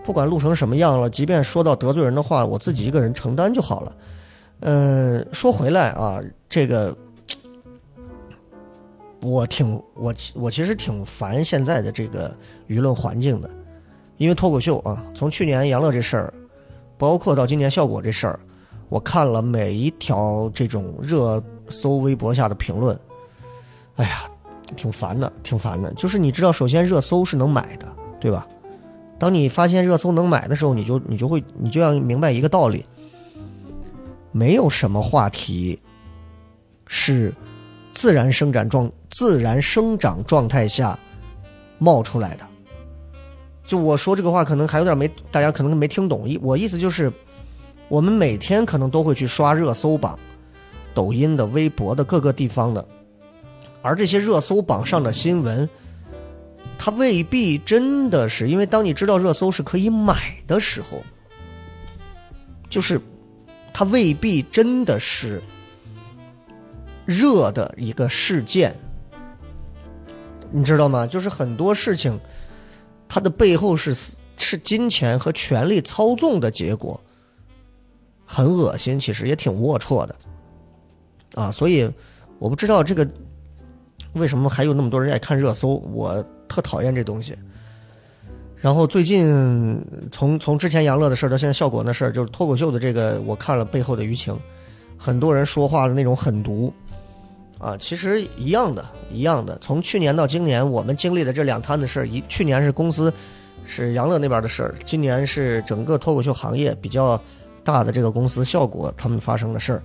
[0.03, 3.93] 不管录成什么样了，即便说到得罪人的话，我自己一个人承担就好了。
[4.67, 6.97] 嗯，说回来啊，这个
[9.21, 12.35] 我挺我我其实挺烦现在的这个
[12.67, 13.51] 舆论环境的，
[14.17, 16.35] 因为脱口秀啊，从去年杨乐这事儿，
[16.97, 18.41] 包括到今年效果这事儿，
[18.89, 22.99] 我看了每一条这种热搜微博下的评论，
[23.97, 24.23] 哎呀，
[24.75, 25.93] 挺烦的，挺烦的。
[25.93, 27.87] 就是你知道，首先热搜是能买的，
[28.19, 28.49] 对吧？
[29.19, 32.87] 当你发现热搜能买的时候，你就你就会你就要明白一个道理：
[34.37, 35.79] 没有什么话题
[36.89, 37.33] 是
[37.93, 40.99] 自然生长状自然生长状态下
[41.79, 42.45] 冒出来的。
[43.65, 46.29] 就我说这个话，可能还有点没，大家可能没听懂。
[46.43, 47.13] 我意思就是，
[47.89, 50.19] 我们每天可能都会去刷热搜榜，
[50.93, 52.85] 抖音的、微博的各个地方的，
[53.83, 55.71] 而这些热搜榜上的新闻，
[56.77, 61.01] 它未必真的是因为当你知道热搜是可以买的时候，
[62.69, 63.01] 就是
[63.75, 65.43] 它未必真的是
[67.05, 68.75] 热的一个事件，
[70.53, 71.05] 你知道吗？
[71.07, 72.19] 就是很多事情。
[73.07, 73.95] 它的背后是
[74.37, 76.99] 是金钱和权力操纵的结果，
[78.25, 80.17] 很恶心，其实也挺龌龊的，
[81.35, 81.89] 啊，所以
[82.39, 83.09] 我不知道这个
[84.15, 87.37] 为什么还有那么多人爱看热搜，我特讨厌这东西。
[88.65, 89.79] 然后最近
[90.11, 94.35] 从从之前杨乐的事儿到现在效果的事儿就是脱口秀的这个，我看了背后的舆情，
[94.97, 96.73] 很多人说话的那种狠毒。
[97.59, 99.59] 啊，其实一样的，一样的。
[99.61, 103.13] 从去年到今年，我们经历的这两摊的事儿，一去年是公司
[103.67, 107.21] 是杨乐那边的事儿，今年是整个脱口秀行业比较
[107.63, 109.83] 大的这个公司效果他们发生的事儿。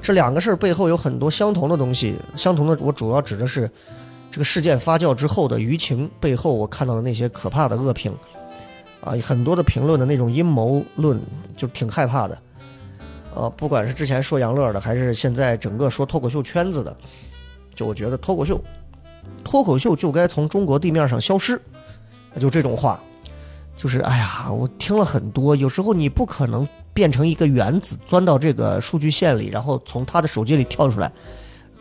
[0.00, 3.68] 这两个事儿背后有很多相同的东西，相同的我主要指的是
[4.30, 8.14] 这个事件发酵之后的舆情背后，我看到的那些可怕的恶评
[9.00, 11.20] 啊，很多的评论的那种阴谋论，
[11.56, 12.38] 就挺害怕的。
[13.34, 16.96] 呃，不管是之前说杨乐的，还是现在整个说脱口秀圈子的，
[17.74, 18.60] 就我觉得脱口秀，
[19.44, 21.60] 脱口秀就该从中国地面上消失，
[22.38, 23.02] 就这种话，
[23.76, 31.10] 就是哎呀，我听了很多，有时候你不可能变成一个原子钻到这个数据线里，然后从他的手机里跳出来，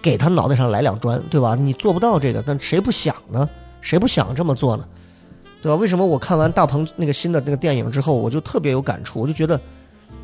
[0.01, 1.55] 给他脑袋上来两砖，对吧？
[1.55, 3.47] 你做不到这个，但谁不想呢？
[3.81, 4.85] 谁不想这么做呢？
[5.61, 5.75] 对吧？
[5.75, 9.59] 为什么我看完大鹏那个新的那个电影之后，我就特别有感触，我就觉得。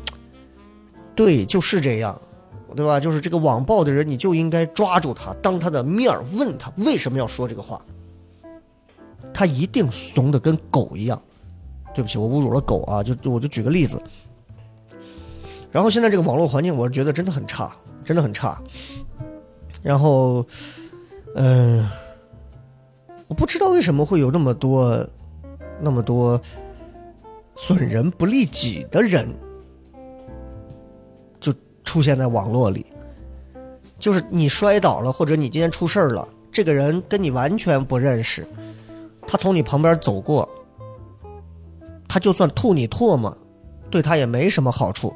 [1.14, 2.20] 对，就是这样，
[2.74, 3.00] 对吧？
[3.00, 7.80] 就是这个网暴的人，你就应该抓住他，当他的面问他为什么要说这个话。
[9.32, 11.20] 他一定怂的跟狗一样。
[11.94, 13.02] 对不起，我侮辱了狗啊！
[13.02, 13.98] 就就我就举个例子。
[15.72, 18.60] 然后现在这个网络环境，我觉得真的很差，真的很差。
[19.86, 20.44] 然后，
[21.36, 21.88] 嗯，
[23.28, 25.06] 我不知道为什么会有那么多、
[25.80, 26.40] 那么多
[27.54, 29.32] 损人不利己的人。
[31.38, 32.84] 就出现在网络里，
[34.00, 38.44] 就是你摔倒了，或者你今天出事儿了，这个人跟你完全不认识，
[39.24, 40.48] 他从你旁边走过，
[42.08, 43.36] 他就算吐你唾沫，
[43.88, 45.14] 对他也没什么好处，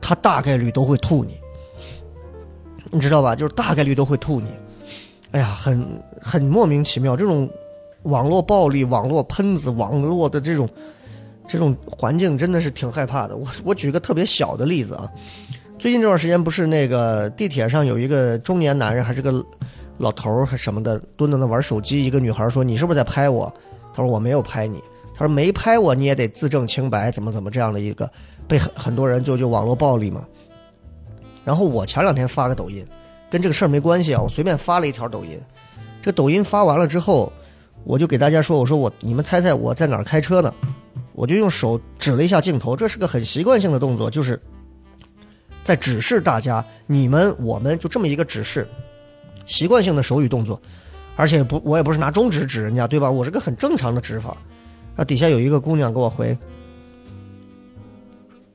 [0.00, 1.36] 他大概率都会吐你，
[2.90, 3.34] 你知道吧？
[3.34, 4.48] 就是大概率都会吐你。
[5.32, 5.84] 哎呀，很
[6.20, 7.48] 很莫名其妙，这种
[8.02, 10.68] 网络暴力、网络喷子、网络的这种
[11.48, 13.36] 这种环境，真的是挺害怕的。
[13.36, 15.10] 我我举个特别小的例子啊。
[15.76, 19.44] 最近这段时间不是那个地铁上有一个中年男人还是个
[19.98, 23.52] 老头儿还什么的蹲在那玩手机，一个女孩说：“你是不是在拍我？”
[23.92, 24.80] 他说：“我没有拍你。”
[25.16, 28.08] 他说：“没拍我你也得自证清白，怎么怎么这样的一个
[28.46, 30.24] 被很很多人就就网络暴力嘛。”
[31.44, 32.86] 然后我前两天发个抖音，
[33.30, 35.40] 跟这个事儿没关系啊，我随便发了一条抖音。
[36.02, 37.32] 这抖音发完了之后，
[37.84, 40.52] 我就给大家说：“我说我你们猜猜我在哪儿开车呢？”
[41.12, 44.40] 我就用手指了一下镜头，这是个很习惯性的动作，就是。
[45.62, 48.68] 在指示大家，你们我们就这么一个指示，
[49.46, 50.60] 习惯性的手语动作，
[51.16, 53.10] 而且不，我也不是拿中指指人家，对吧？
[53.10, 54.36] 我是个很正常的指法。
[54.94, 56.36] 那底下有一个姑娘给我回，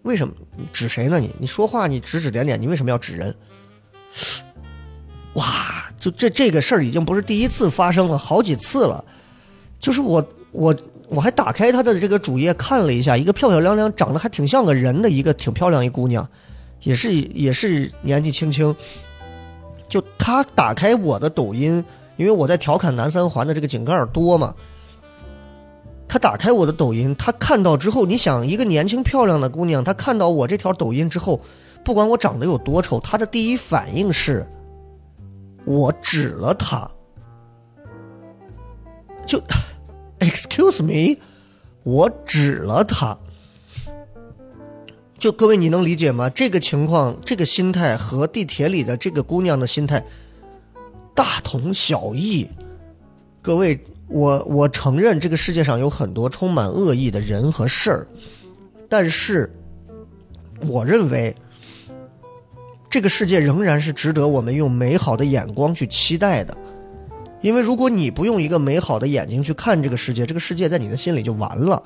[0.04, 0.34] 为什么
[0.72, 1.20] 指谁呢？
[1.20, 3.36] 你你说话你指指点点，你为什么要指人？
[5.34, 9.04] 哇，就这这个事儿已经不是第一次发生了，好几次了。
[9.80, 10.76] 就是我我
[11.08, 16.28] 我还打开他的这个主页看了一下，一个漂漂亮亮、长得还挺像个人的一个挺漂亮一姑娘。
[16.82, 18.74] 也是也是年纪轻轻，
[19.90, 21.84] 就他打开我的抖音，
[22.16, 24.56] 因为我在调侃南三环的这个井盖多嘛。
[26.10, 31.40] 他打开我的抖音，他看到之后，你想一个年轻漂亮的姑娘，她看到我这条抖音之后，
[31.86, 34.44] 不管我长得有多丑，她的第一反应是，
[35.66, 36.90] 我指了她，
[39.24, 39.40] 就，
[40.20, 41.20] excuse me，
[41.84, 43.16] 我指了她。
[45.20, 46.30] 就各位，你能理解吗？
[46.30, 50.04] 这个情况，这个心态和地铁里的这个姑娘的心态
[51.14, 52.48] 大同小异。
[53.42, 53.80] 各位，
[54.10, 58.08] 我我承认这个世界上有很多充满恶意的人和事儿，
[58.90, 59.50] 但是
[60.68, 61.36] 我认为
[62.90, 66.58] 这个世界仍然是值得我们用美好的眼光去期待的。
[67.42, 71.82] 因为如果你不用一个美好的眼睛去看这个世界，这个世界在你的心里就完了。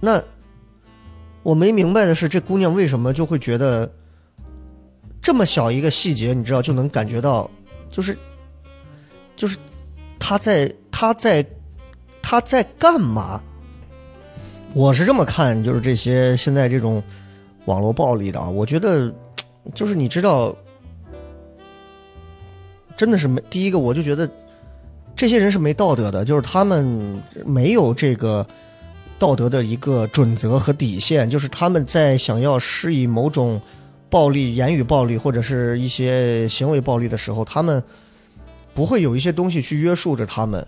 [0.00, 0.22] 那。
[1.42, 3.88] 我没明白的是，这姑娘为什么就会觉得
[5.22, 7.48] 这么小一个细节，你知道就能感觉到，
[7.88, 8.18] 就是，
[9.36, 9.56] 就是
[10.18, 11.44] 他在他在
[12.22, 13.40] 他在干嘛？
[14.74, 17.02] 我是这么看，就是这些现在这种
[17.64, 19.12] 网络暴力的啊，我觉得
[19.74, 20.54] 就是你知道，
[22.96, 24.28] 真的是没第一个，我就觉得
[25.14, 28.46] 这些人是没道德的，就是他们没有这个
[29.18, 33.58] 道德的一个准则和底线，就是他们在想要施以某种
[34.10, 37.82] 暴力、言语暴力或者是一些行为暴力的时候，他们
[38.76, 40.64] 不会有一些东西去约束着他们。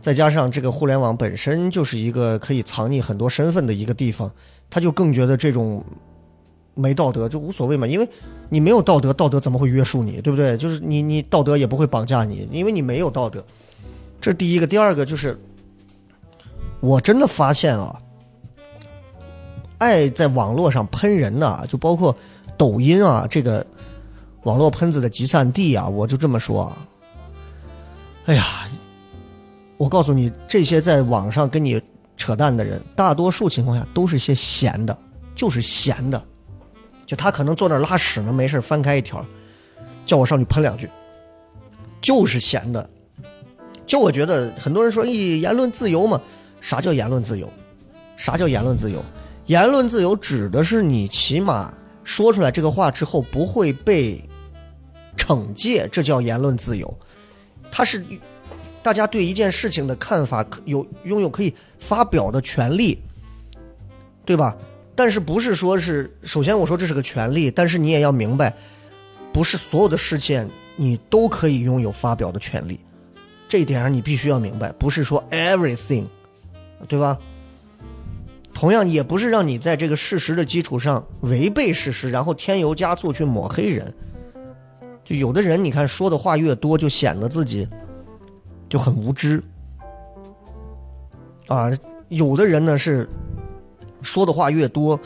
[0.00, 4.28] 再加上这个互联网本身就是一个可以藏匿很多身份的一个地方，
[4.68, 5.84] 他就更觉得这种
[6.74, 8.08] 没道德就无所谓嘛，因为
[8.48, 10.56] 你没有道德，道德怎么会约束你，对不对？
[10.56, 13.44] 就是你你道德也不会绑架你，因为你没有道德。
[14.20, 15.38] 这是第一个，第二个就是
[16.80, 17.94] 我真的发现啊，
[19.78, 22.16] 爱在网络上喷人的，就包括
[22.56, 23.64] 抖音啊这个
[24.42, 26.78] 网络喷子的集散地啊，我就这么说啊，
[28.26, 28.68] 哎呀。
[29.78, 31.82] 我告诉你，这些在网上跟你
[32.16, 34.96] 扯淡的人，大多数情况下都是些闲的，
[35.34, 36.22] 就是闲的。
[37.04, 39.26] 就他可能坐那拉屎呢，没事翻开一条，
[40.06, 40.88] 叫我上去喷两句，
[42.00, 42.88] 就是闲的。
[43.84, 46.20] 就我觉得，很多人说，咦，言论自由嘛？
[46.60, 47.52] 啥叫言论自由？
[48.16, 49.04] 啥叫言论自由？
[49.46, 54.22] 言论自由指的是你起码说出来这个话之后不会被
[55.16, 56.96] 惩戒，这叫言论自由。
[57.72, 58.04] 他是。
[58.84, 63.00] 大家对一件事情的看法，有拥有可以发表的权利，
[64.24, 64.56] 对吧？
[64.96, 68.52] 但是不是说是首先我说这是个权利，但是你也要明白，
[69.32, 72.80] 不是所有的事件你都可以拥有发表的权利，
[73.48, 76.06] 这一点上你必须要明白，不是说 everything，
[76.88, 77.16] 对吧？
[78.52, 83.94] 同样也不是让你在这个事实的基础上违背事实，然后添油加醋去抹黑人。
[85.18, 87.68] 有的人，你看说的话越多，就显得自己。
[88.68, 89.42] 就很无知，
[91.46, 91.70] 啊，
[92.08, 93.06] 有的人呢是
[94.00, 94.98] 说的话越多，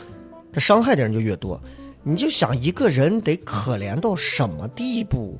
[0.53, 1.59] 他伤害的人就越多。
[2.01, 5.37] 你就想一个人得可怜到什么地步，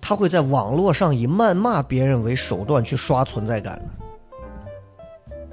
[0.00, 3.92] 他会在网络上以谩骂别人为手段去刷存在感呢？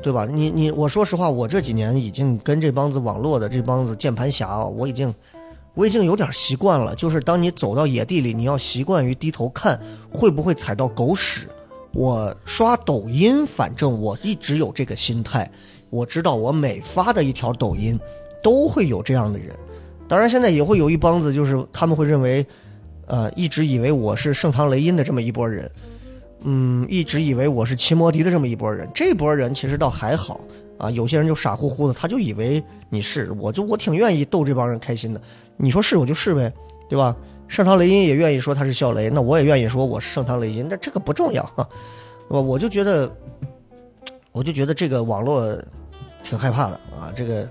[0.02, 0.26] 对吧？
[0.26, 5.14] 你你我说实话，我这几年已经跟这帮子网络的这帮子键盘侠，我已经
[5.74, 6.96] 我已经有点习惯了。
[6.96, 9.80] 就是当你走到野地里，你要习惯于低头看
[10.12, 11.48] 会不会踩到狗屎。
[11.94, 15.50] 我刷抖音，反正我一直有这个心态。
[15.90, 18.00] 我知道我每发的一条抖音，
[18.42, 19.54] 都会有这样的人。
[20.08, 22.46] 当然，现在也会有一帮子，就是他们会认为，
[23.08, 25.70] 呃，一直以为我是盛唐雷音的这么一波人，
[26.44, 28.88] 嗯，一直以为我是骑摩迪的这么一波人。
[28.96, 30.40] 这波人其实倒还好
[30.78, 35.22] 啊，有些人就傻乎乎的，他就以为你是，我就我挺愿意逗这帮人开心的。
[35.62, 36.52] 你说是我就是呗，
[36.90, 37.16] 对吧？
[37.48, 41.48] 盛唐雷音也愿意说他是笑雷，那我也愿意说我是盛唐雷音，那这个不重要，
[42.30, 43.12] 我我就觉得，
[44.32, 45.56] 我就觉得这个网络
[46.24, 47.48] 挺害怕的啊，这个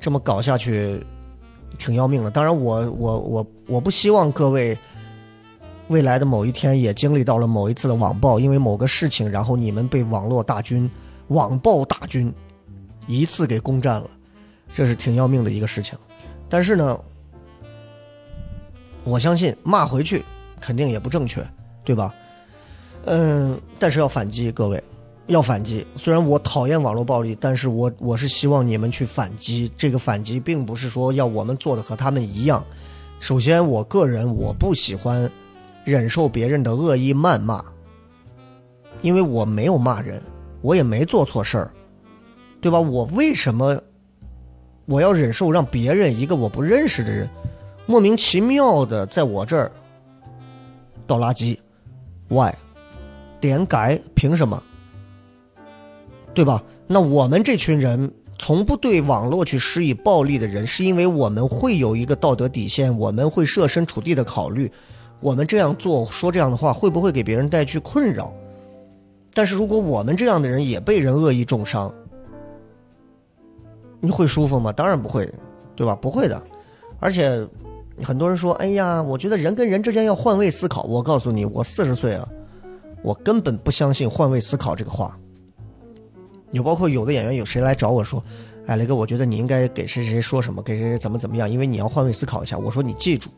[0.00, 1.04] 这么搞下去
[1.76, 2.30] 挺要命的。
[2.30, 4.78] 当然，我我我我不希望各位
[5.88, 10.88] 未来的某一天也经历到了某一次的网暴，因为某个事情，然后你们被网络大军、
[11.28, 12.32] 网暴大军
[13.06, 14.08] 一次给攻占了，
[14.72, 15.98] 这是挺要命的一个事情。
[16.48, 16.98] 但是呢。
[19.04, 20.24] 我相信骂回去
[20.60, 21.46] 肯定也不正确，
[21.84, 22.14] 对吧？
[23.04, 24.82] 嗯，但是要反击，各位
[25.26, 25.86] 要反击。
[25.94, 29.70] 虽然我讨厌网络暴力，但是我我是希望你们去反击。
[29.76, 32.64] 这个反击并不是说要我们做的和他们一样。
[33.20, 35.30] 首先，我个人我不喜欢
[35.84, 37.62] 忍受别人的恶意谩骂，
[39.02, 40.22] 因为我没有骂人，
[40.62, 41.70] 我也没做错事儿，
[42.60, 42.80] 对吧？
[42.80, 43.78] 我为什么
[44.86, 47.28] 我要忍受让别人一个我不认识的人？
[47.86, 49.70] 莫名其妙的在我这儿
[51.06, 51.58] 倒垃圾
[52.28, 52.50] ，why？
[53.40, 54.62] 点改凭什么？
[56.32, 56.62] 对吧？
[56.86, 64.72] 那我们这群人从不对网络去施以暴力的人，是因为我们会有一个道德底线，我们会设身处地的考虑，
[65.20, 68.32] 我们这样做说这样的话会不会给别人带去困扰？
[69.34, 71.92] 但是如果我们这样的人也被人恶意重伤，
[74.00, 74.72] 你会舒服吗？
[74.72, 75.30] 当然不会，
[75.76, 75.94] 对吧？
[75.94, 76.42] 不会的，
[76.98, 77.46] 而且。
[78.02, 82.28] 很多人说：“哎呀，我觉得人跟人之间要换位思考。”我告诉你，我四十岁啊，
[83.02, 85.16] 我根本不相信换位思考这个话。
[86.50, 88.22] 有包括有的演员，有谁来找我说
[88.66, 93.28] ：“哎，雷哥，我觉得你应该给谁谁说什么，给谁谁怎么怎么样，因为你要换位思考一下。”我说：“你记住，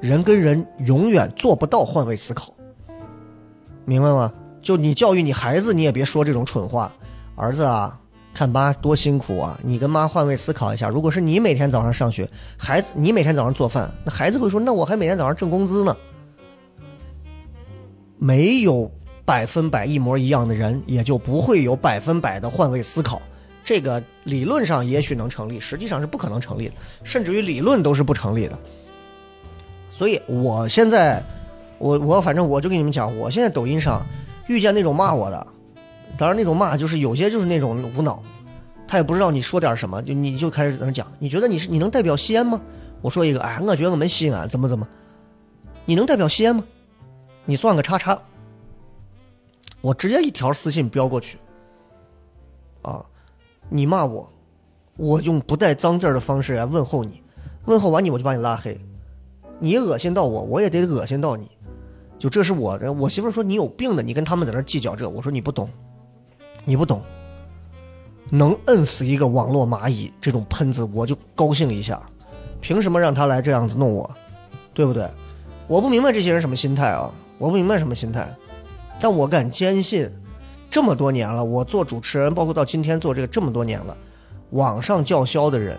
[0.00, 2.54] 人跟人永远做不到换位思考，
[3.84, 4.32] 明白吗？
[4.62, 6.92] 就你教育你孩子，你也别说这种蠢话，
[7.34, 8.00] 儿子啊。”
[8.36, 9.58] 看妈多辛苦啊！
[9.64, 12.28] 你跟妈换位思考一下，如果是你每天早上上学，
[12.58, 15.96] 孩子你每天早上做饭，那孩子会说：“那我还每天早上挣工资呢。”
[18.20, 18.90] 没有
[19.24, 23.22] 百分百一模一样的人，也就不会有百分百的换位思考。
[23.64, 26.74] 这个理论上也许能成立，实际上是不可能成立的，
[27.04, 28.58] 甚至于理论都是不成立的。
[29.88, 31.22] 所以我现在，
[31.78, 34.06] 我我反正我就跟你们讲，我现在抖音上
[34.46, 35.46] 遇见那种骂我的，
[36.18, 38.22] 当然那种骂就是有些就是那种无脑，
[38.88, 42.60] 他也不知道你说点什么，就你就开始在那讲，你觉得你是你能代表西安吗？
[43.02, 44.88] 我说一个，哎，我觉得我们西安怎么怎么，
[45.84, 46.64] 你能代表西安吗？
[47.44, 48.18] 你算个叉叉，
[49.80, 51.38] 我直接一条私信飙过去，
[52.82, 53.04] 啊，
[53.68, 54.28] 你骂我，
[54.96, 57.22] 我用不带脏字的方式来问候你，
[57.66, 58.80] 问候完你我就把你拉黑，
[59.60, 61.48] 你恶心到我，我也得恶心到你，
[62.18, 62.92] 就这是我的。
[62.92, 65.68] 我媳妇说你有病的，你跟他们在那计较这，我说你不懂，
[66.68, 67.00] 你不懂，
[68.28, 72.02] 能摁死一个网络蚂蚁这种喷子，我就高兴一下，
[72.60, 74.10] 凭什么让他来这样子弄我，
[74.74, 75.08] 对不对？
[75.68, 77.08] 我不明白这些人什么心态啊，
[77.38, 78.28] 我不明白什么心态，
[79.00, 80.10] 但我敢坚信，
[80.68, 83.96] 这么多年了，我做主持人，包括到今天做这个这么多年了，
[84.50, 85.78] 网上叫嚣的人，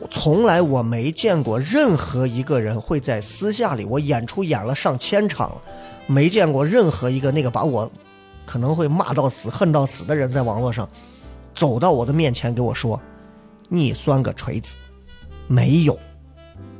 [0.00, 5.62] 我从来我没见过任何一个人会在私下里，我演出演了上千场了，
[6.08, 7.88] 没见过任何一个那个把我
[8.46, 10.88] 可能会骂到死、恨到死的人，在网络上
[11.54, 12.98] 走到我的面前给我说
[13.68, 14.74] ：“你算个锤子。”
[15.46, 15.98] 没有。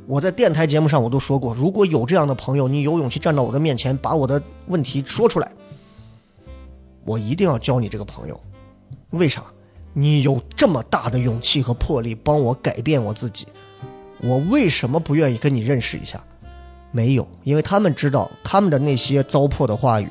[0.07, 5.51] 我在电台节目上我都说过，如果有这样的朋友，你有勇气站到我的面前，把我的问题说出来，
[7.05, 8.39] 我一定要交你这个朋友。
[9.11, 9.43] 为啥？
[9.93, 13.47] 你有这么大的勇气和魄力帮我改变我自己，
[14.21, 16.23] 我为什么不愿意跟你认识一下？
[16.91, 20.07] 没有，因为他们知道他们的那些糟粕的话语，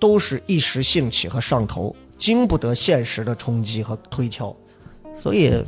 [0.00, 4.56] 都是一时兴起和上头，经不得现实的冲击和推敲，
[5.16, 5.62] 所以，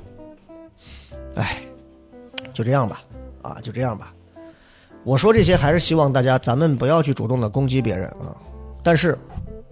[1.37, 1.63] 哎，
[2.53, 3.03] 就这样吧。
[3.43, 4.15] 啊，就这样吧。
[5.05, 8.31] 我说这些还是希望大家，咱们不要去主动的攻击别人啊，
[8.85, 9.19] 但是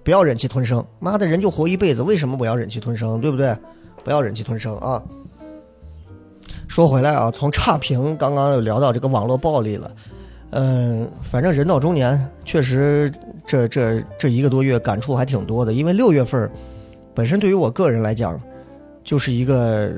[0.02, 0.84] 不要忍气吞声。
[0.98, 3.20] 妈的，人就活一辈子，为什么我要忍气吞声？
[3.20, 3.56] 对不对？
[4.02, 5.00] 不要忍气吞声啊。
[6.66, 9.94] 说回来啊，从差评刚刚又聊到这个网络暴力了，
[10.50, 13.12] 嗯，反正人到中年，确实
[13.46, 15.72] 这这这一个多月感触还挺多的。
[15.72, 16.50] 因为六月份
[17.14, 18.40] 本身对于我个人来讲，
[19.04, 19.92] 就是一个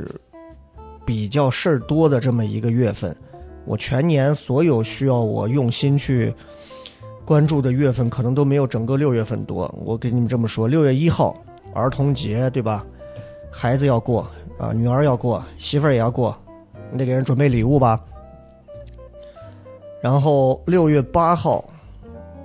[1.06, 3.16] 比较事儿多的这么一个月份。
[3.64, 6.34] 我全年所有需要我用心去
[7.24, 9.72] 关注的月份，可能都没有整个六月份多。
[9.82, 11.34] 我跟你们这么说，六月一号
[11.72, 12.84] 儿童节，对吧？
[13.50, 14.28] 孩子要过
[14.58, 16.36] 啊，女儿要过，媳妇儿也要过，
[16.90, 17.98] 你得给人准备礼物吧。
[20.02, 21.64] 然后六月八号，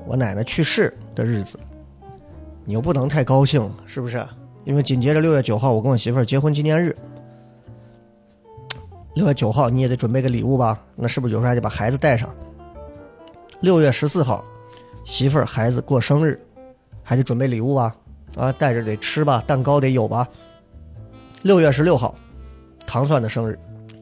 [0.05, 1.59] 我奶奶去世的日子，
[2.63, 4.23] 你又不能太高兴，是不是？
[4.63, 6.95] 因为紧接着六月九号，我跟我媳妇儿结婚纪念日。
[9.15, 10.79] 六月九号你也得准备个礼物吧？
[10.95, 12.29] 那是不是有时候还得把孩子带上？
[13.59, 14.45] 六月十四号，
[15.03, 16.39] 媳妇儿孩子过生日，
[17.01, 17.95] 还得准备礼物吧？
[18.35, 20.27] 啊，带着得吃吧，蛋糕得有吧？
[21.41, 22.13] 六月十六号，
[22.85, 23.57] 糖蒜的生日，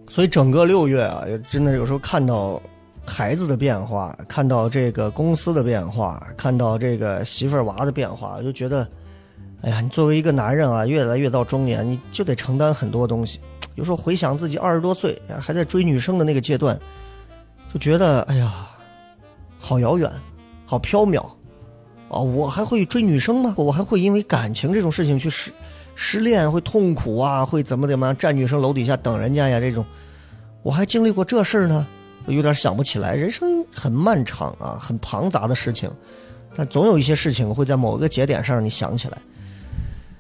[0.10, 2.62] 所以整个六月啊，真的有时候看到
[3.06, 8.88] 孩子的变化，看到这个公司的变化，看到这个媳妇儿娃的变化，就觉得，
[9.62, 13.40] 哎呀，你作为一个男人啊，越来越到中年，你就得承担很多东西。
[13.76, 16.80] 有时候回想自己二十多岁还在追女生的那个阶段，
[17.74, 18.68] 就觉得哎呀，
[19.60, 20.12] 好遥远，
[20.66, 21.20] 好缥缈，
[22.10, 23.54] 啊，我还会追女生吗？
[23.58, 25.52] 我还会因为感情这种事情去失
[25.94, 29.60] 失恋，会痛苦啊，会怎么怎么样，站女生楼底下等人家呀？
[29.60, 29.86] 这种，
[30.64, 31.86] 我还经历过这事儿呢，
[32.28, 33.16] 有点想不起来。
[33.16, 35.90] 人生很漫长啊，很庞杂的事情，
[36.56, 39.18] 但总有一些事情会在某个节点上让你想起来。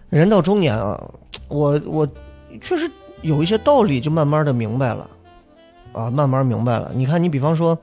[0.09, 1.03] 人到中年啊，
[1.47, 2.07] 我我
[2.61, 2.89] 确实。
[3.21, 5.09] 有一些道理就慢慢的明白了，
[5.93, 6.91] 啊，慢慢明白了。
[6.93, 7.75] 你看，你比方说，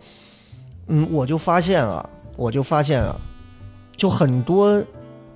[0.87, 3.17] 嗯，我就发现啊，我就发现啊，
[3.97, 4.81] 就很多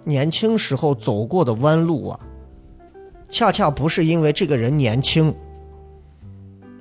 [0.04, 2.20] 年轻时候走过的弯路啊，
[3.28, 5.34] 恰恰不是因为这个人年轻，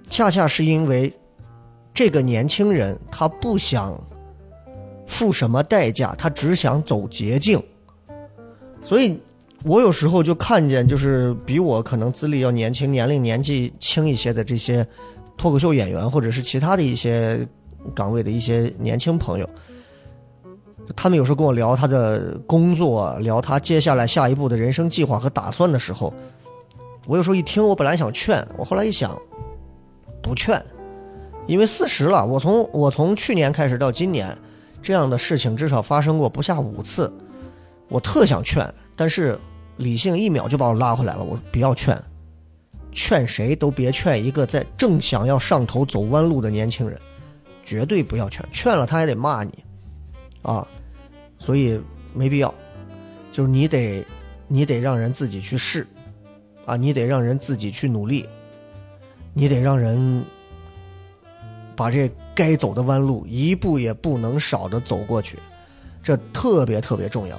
[0.08, 1.12] 恰恰是因为
[1.96, 4.00] 这个年轻人他不想
[5.08, 7.60] 付什么代价，他只想走捷径，
[8.80, 9.20] 所以。
[9.68, 14.86] 我有时候就看见，就是比我可能资历要年轻、年龄年纪轻一些的这些
[15.38, 17.48] 脱口秀演员，或者是其他的一些
[17.96, 19.50] 岗位的一些年轻朋友，
[20.96, 26.14] 他们有时候跟我聊他的工作，聊他接下来下一步的人生计划和打算的时候，
[27.08, 29.20] 我有时候一听，我本来想劝，我后来一想，
[30.22, 30.64] 不劝，
[31.48, 34.38] 因为四十了，我从我从去年开始到今年，
[34.82, 37.12] 这样的事情至少发生过不下五次，
[37.88, 39.40] 我特想劝，但是。
[39.78, 41.22] 理性一秒就把我拉回来了。
[41.22, 42.02] 我不要劝，
[42.94, 46.98] 劝谁都别劝一个在正想要上头走弯路的年轻人，
[47.62, 48.42] 绝对不要劝。
[48.54, 49.52] 劝了他还得骂你，
[50.44, 50.66] 啊，
[51.38, 51.78] 所以
[52.14, 52.56] 没必要。
[53.34, 54.02] 就是你得
[54.48, 55.86] 你得让人自己去试，
[56.66, 58.26] 啊，你得让人自己去努力，
[59.34, 60.24] 你得让人
[61.76, 65.38] 把这该走的弯路一步也不能少的走过去，
[66.02, 67.38] 这特别特别重要。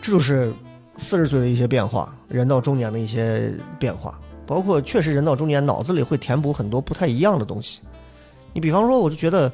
[0.00, 0.52] 这就是
[0.96, 7.80] 四十岁的一些变化，人到中年的一些变化，包括确实人到中年脑子里会填补很多不太一样的东西。
[8.52, 9.52] 你比方说，我就觉得，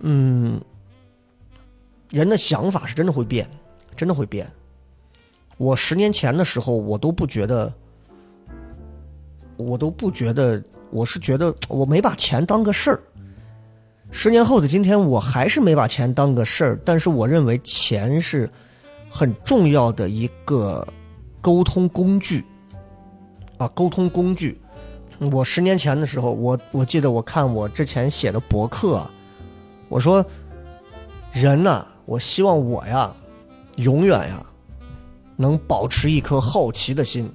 [0.00, 0.60] 嗯，
[2.10, 3.48] 人的想法是真的会变，
[3.96, 4.50] 真的会变。
[5.58, 7.72] 我十年前的时候，我都不觉得，
[9.56, 10.62] 我都不觉得，
[10.92, 13.00] 我是觉得 我没把钱当个事儿。
[14.10, 18.48] 十年后的今天，我还是没把钱当个事儿，但是我认为钱是
[19.10, 20.86] 很重要的一个
[21.40, 22.44] 沟通工具
[23.56, 24.60] 啊，沟通工具。
[25.30, 29.08] 我十年前的时候，我我记得我看我之前写的博客，
[29.88, 30.24] 我说
[31.32, 33.10] 人呐、我希望我呀，
[33.76, 34.44] 永远呀，
[35.36, 37.30] 能保持一颗好奇的心。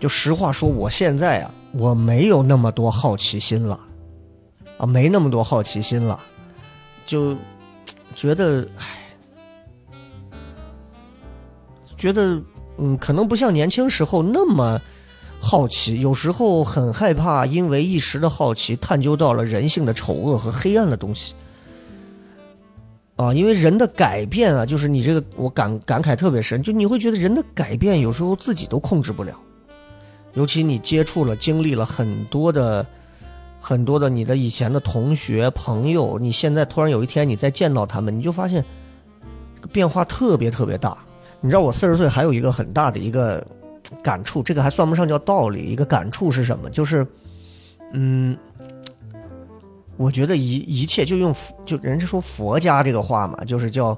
[0.00, 3.78] 就实话说，我现在啊，我没有那么多好奇心了，
[4.78, 6.18] 啊，没那么多好奇心了，
[7.04, 7.36] 就
[8.14, 8.86] 觉得，唉，
[11.96, 12.40] 觉得
[12.78, 14.80] 嗯，可能不像年轻时候那么
[15.40, 21.34] 好奇，有时候很害怕，因为一时的好奇，探究到了人性的丑恶和黑暗的东西。
[23.16, 29.36] 啊，因为人的改变啊，就是你这个，我感感慨特别深，就你会觉得人的改变有时候自己都控制不了，
[30.38, 32.86] 尤其你接触了、经历了很多的、
[33.60, 38.64] 很多的你的以前的同学朋友，你现在突然有一天你再见到他们，你就发现
[39.72, 40.96] 变化特别特别大。
[41.40, 43.44] 你知道我四十岁还有一个很大的一个
[44.00, 46.70] 感触，这个还算不上叫道理，一个感触是什么？
[46.70, 47.04] 就是，
[47.92, 48.38] 嗯，
[49.96, 51.34] 我觉得一一切就用
[51.66, 53.92] 就人家说佛家这个话嘛，就是叫，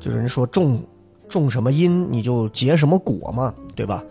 [0.00, 0.82] 就是人说种
[1.28, 4.02] 种什么因你就结什么果嘛，对吧？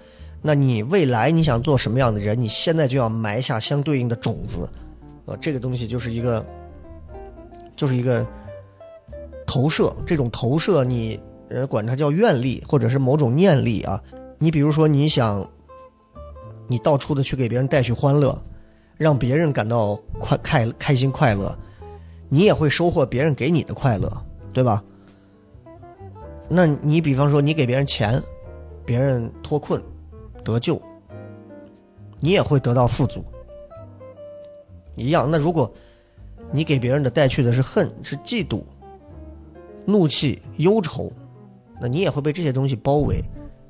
[0.41, 4.67] 那你未来你想做什么样的人，你现在就要埋下相对应的种子，
[5.25, 6.45] 呃，这个东西就是一个，
[7.75, 8.25] 就是一个
[9.45, 11.19] 投射，这种投射你。
[11.51, 13.99] 呃，管它叫愿力，或者是某种念力啊。
[14.37, 15.43] 你比如说，你想，
[16.67, 18.39] 你到处的去给别人带去欢乐，
[18.97, 21.57] 让别人感到快开开心快乐，
[22.29, 24.07] 你也会收获别人给你的快乐，
[24.53, 24.83] 对吧？
[26.47, 28.21] 那你比方说，你给别人钱，
[28.85, 29.81] 别人脱困
[30.43, 30.81] 得救，
[32.19, 33.23] 你也会得到富足，
[34.95, 35.27] 一样。
[35.29, 35.71] 那如果
[36.51, 38.61] 你给别人的带去的是恨，是嫉妒、
[39.85, 41.11] 怒气、忧愁。
[41.81, 43.23] 那你也会被这些东西包围，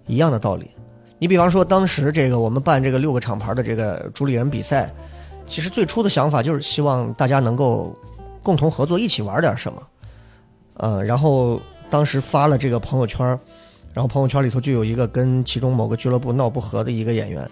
[0.07, 0.71] 一样的道理。
[1.19, 4.91] 你比方说，当时这个我们办这个六个厂牌的这个主理人比赛，
[5.45, 7.95] 其实最初的想法就是希望大家能够
[8.41, 9.87] 共同合作，一起玩点什么。
[10.75, 13.37] 呃，然后当时发了这个朋友圈，
[13.93, 17.49] 然后朋友圈里头就有一个跟其中某个俱乐部闹不和的一个演员，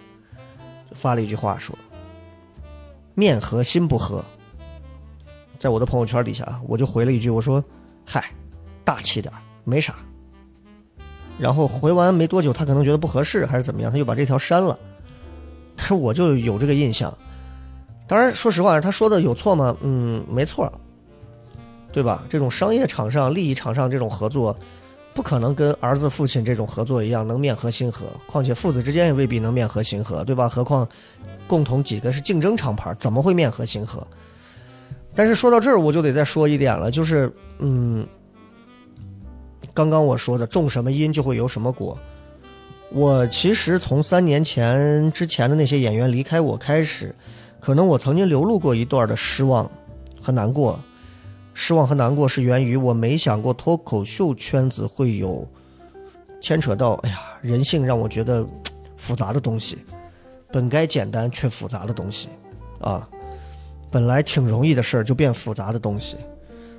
[0.92, 1.76] 发了一句话说
[3.14, 4.24] ：“面和心不和。”
[5.58, 7.62] 在我的朋友圈底下，我就回了一句，我说
[8.06, 8.24] ：“嗨，
[8.84, 9.32] 大气点
[9.64, 9.96] 没啥。”
[11.38, 14.78] 然后回完没多久，他可能觉得不合适，还是怎么样，他就把这条删了。
[15.76, 17.16] 但是我就有这个印象。
[18.06, 19.76] 当然，说实话，他说的有错吗？
[19.80, 20.72] 嗯，没错，
[21.92, 22.24] 对吧？
[22.28, 24.56] 这种商业场上、利益场上这种合作，
[25.18, 28.06] 不可能跟儿子、父亲这种合作一样能面和心和。
[28.28, 30.48] 况且父子之间也未必能面和心和，对吧？
[30.48, 30.88] 何况
[31.48, 34.06] 共同几个是竞争厂牌，怎么会面和心和？
[35.16, 38.06] 但是说到这儿，我就得再说一点了，就是嗯。
[39.74, 41.98] 刚刚我说的种什么因就会有什么果。
[42.92, 47.12] 我其实从三年前之前的那些演员离开我开始，
[47.58, 49.68] 可能我曾经流露过一段的失望
[50.22, 50.78] 和难过。
[51.60, 55.44] 失望和难过是源于我没想过脱口秀圈子会有
[56.40, 58.46] 牵扯到哎呀人性让我觉得
[58.96, 59.76] 复杂的东西，
[60.52, 62.28] 本该简单却复杂的东西
[62.80, 63.06] 啊，
[63.90, 66.16] 本来挺容易的事儿就变复杂的东西。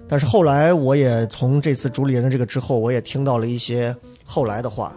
[0.07, 4.95] 但是后来，我也从这次主理人的这个之后，我也听到了一些后来的话，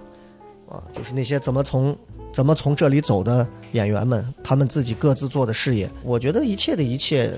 [0.70, 1.95] 啊，就是那些怎么从
[2.33, 5.91] 怎么从这里走的演员们，他们自己各自做的事业。
[6.05, 7.33] 我觉得一切的一切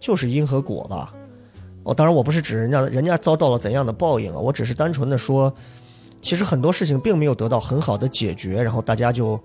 [0.00, 1.12] 就是因和果吧。
[1.84, 5.52] 哦，当然我不是指人家人家遭到了怎样的报应啊，我只是单纯的说，
[6.20, 9.38] 其实很多事情并没有得到很好的解决，然后大家就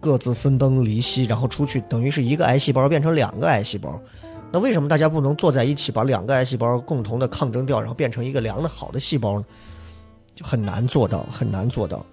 [0.00, 4.00] 各自分崩离析，然后出去等于是一个癌细胞变成两个癌细胞。
[4.50, 9.44] 那为什么大家不能坐在一起，把两个癌细胞共同的抗争掉，然后变成一个良的好的细胞呢？
[10.34, 12.04] 就很难做到，很难做到。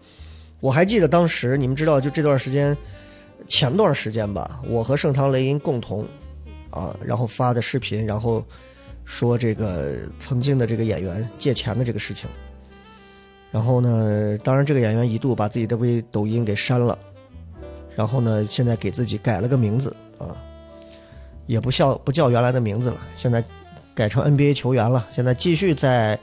[0.59, 2.77] 我还记得当时，你们知道，就这段时间，
[3.47, 6.05] 前段时间吧，我和盛唐雷音共同
[6.69, 8.43] 啊，然后发的视频，然后
[9.11, 12.29] 说这个曾经的这个演员借钱的这个事情。
[13.51, 16.97] 然后呢，当然这个演员一度把自己的微抖音给删了，
[17.93, 20.33] 然后呢，现在给自己改了个名字啊，
[21.45, 23.43] 也不叫不叫原来的名字了，现在
[23.93, 26.17] 改成 NBA 球员了，现在继续在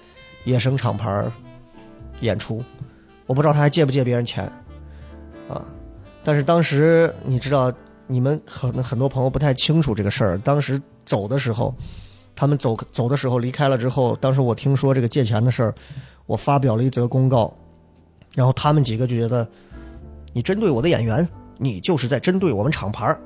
[0.44, 1.30] 野生厂牌
[2.22, 2.64] 演出，
[3.26, 4.50] 我不知道他还借不借别人钱
[5.46, 5.62] 啊，
[6.24, 7.70] 但是当时你知道，
[8.06, 11.74] 你们可能很多朋友不太清楚这个事儿，当时走的时候。
[12.38, 15.74] 他们走走的时候离开了之后，当时我听说这个借钱的事儿，
[16.26, 17.52] 我发表了一则公告，
[18.32, 19.44] 然后他们几个就觉得，
[20.32, 23.20] 你针对我的演员，你就是在针对我们厂牌儿。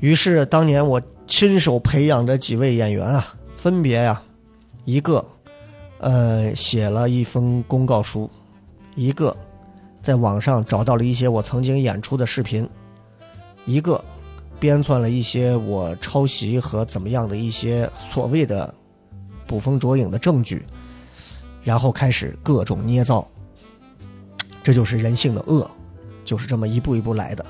[0.00, 3.26] 于是当年我亲手培养的几位演员啊，
[3.58, 4.22] 分别呀，
[4.86, 5.22] 一个，
[5.98, 8.30] 呃，写了一封公告书，
[8.94, 9.36] 一个，
[10.00, 12.66] 在网上找到了一些我曾经演出的视频，
[13.66, 14.02] 一个。
[14.58, 18.72] 编纂了一些我抄袭和怎么样的一些所谓的
[19.46, 20.64] 捕风捉影的证据，
[21.62, 23.26] 然后开始各种捏造。
[24.62, 25.70] 这就是人性的恶，
[26.24, 27.44] 就是这么一步一步来的。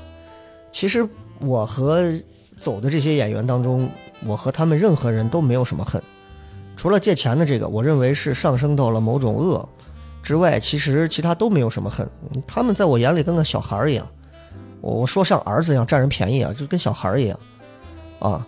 [0.70, 2.12] 其实我和
[2.58, 3.88] 走的这些演员当中，
[4.26, 6.02] 我和他们任何人都没有什么恨，
[6.76, 9.66] 除了借钱的这个，我认为是上升到了某种恶
[10.22, 12.06] 之外，其实其他都没有什么恨。
[12.46, 14.06] 他们在我眼里跟个小孩一样。
[14.80, 17.38] 我说像儿子一样占人便宜啊，就跟小孩一样，
[18.20, 18.46] 啊，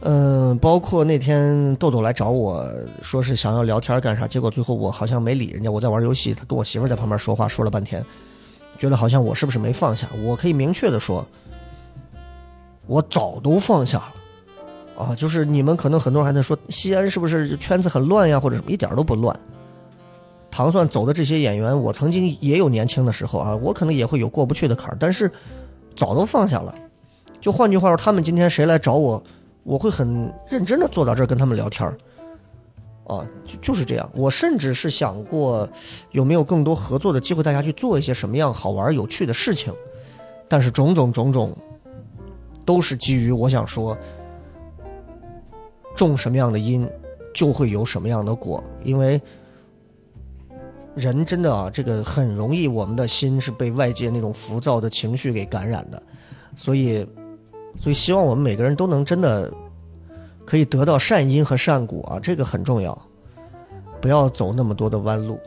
[0.00, 2.68] 嗯，包括那天豆豆来找我
[3.02, 8.04] 说是想要聊天干啥，结果最后我好像没理人家，我在玩游戏，他跟我媳妇在旁边说话说了半天，
[8.78, 10.06] 觉得好像我是不是没放下？
[10.22, 11.26] 我可以明确的说，
[12.86, 19.36] 我早都放下了，啊，就是你们可能很多人还在说西安是不是圈子很乱呀，或者什么，一点都不乱。
[20.50, 25.28] 糖蒜走的这些演员，我曾经也有年轻的时候啊，我可能也会有过不去的坎儿，但是。
[25.96, 26.74] 早都放下了，
[27.40, 29.22] 就换句话说，他们今天谁来找我，
[29.62, 31.96] 我会很认真的坐到这儿跟他们聊天儿，
[33.06, 34.10] 啊，就就是这样。
[34.14, 35.68] 我甚至是想过
[36.10, 39.72] 有没有更多合作的机会，大家去做一些什么样好玩有趣的事情，
[40.48, 41.56] 但是种种种种，
[42.64, 43.96] 都是基于我想说，
[45.94, 46.88] 种什么样的因，
[47.34, 49.20] 就会有什么样的果，因为。
[50.94, 56.02] 人真的啊，这个很容易，我们的心是被外界那种浮躁的情绪给感染的，
[56.54, 57.06] 所以，
[57.78, 59.50] 所以希望我们每个人都能真的
[60.44, 62.96] 可以得到善因和善果啊，这个很重要，
[64.02, 65.40] 不要走那么多的弯路。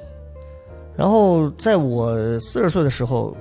[0.97, 3.37] 然后，在我四十岁的时候，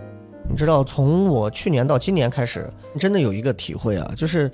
[0.50, 4.52] 你知道，从我去年到今年开始，真的有一个体会啊，就是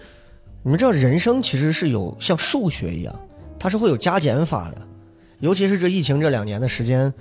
[0.63, 3.13] 你们知道，人生其实是有像数学一样，
[3.59, 4.83] 它是会有加减法的，
[5.41, 7.13] 尤其是这疫情这两年的时间。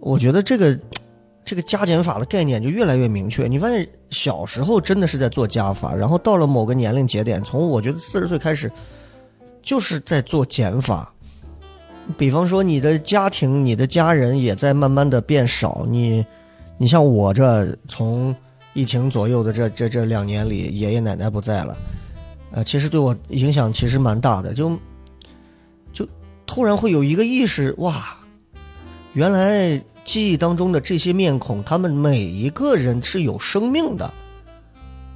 [0.00, 0.78] 我觉得这个，
[1.44, 3.46] 这个加减法的概念就越来越明确。
[3.46, 8.70] 你发现小时候真的是在做加法，然后到了某个年龄节点，从我觉得四十岁开始，
[9.62, 11.12] 就是在做减法。
[12.16, 15.84] 比方说，你的家庭、你的家人也在慢慢的变少。
[15.88, 16.24] 你，
[16.78, 18.34] 你像我这从
[18.74, 21.76] 疫情左右的这这这两年里，爷爷奶奶不在了，
[22.52, 24.54] 呃，其实对我影响其实蛮大的。
[24.54, 24.70] 就，
[25.92, 26.06] 就
[26.46, 28.16] 突然会有一个意识，哇！
[29.16, 34.12] 原来记忆当中的这些面孔，他们每一个人是有生命的，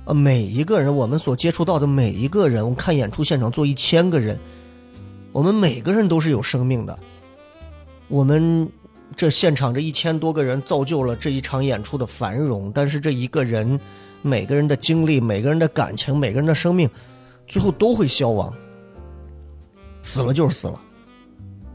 [0.07, 4.39] 呃，每一个人我们所接触到的每一个人，我看演出现场坐一千个人，
[5.33, 6.99] 我们每个人都是有生命的。
[8.09, 8.67] 我们
[9.15, 13.79] 这现场这一千多个人造就了这一场演出的繁荣，但是这一个人，
[14.23, 16.89] 每个人的经历、每个人的感情、每个人的生命，
[17.47, 18.51] 最后都会消亡，
[20.03, 20.81] 死了就是死了，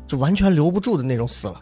[0.08, 1.62] 就完全留不住的那种死了。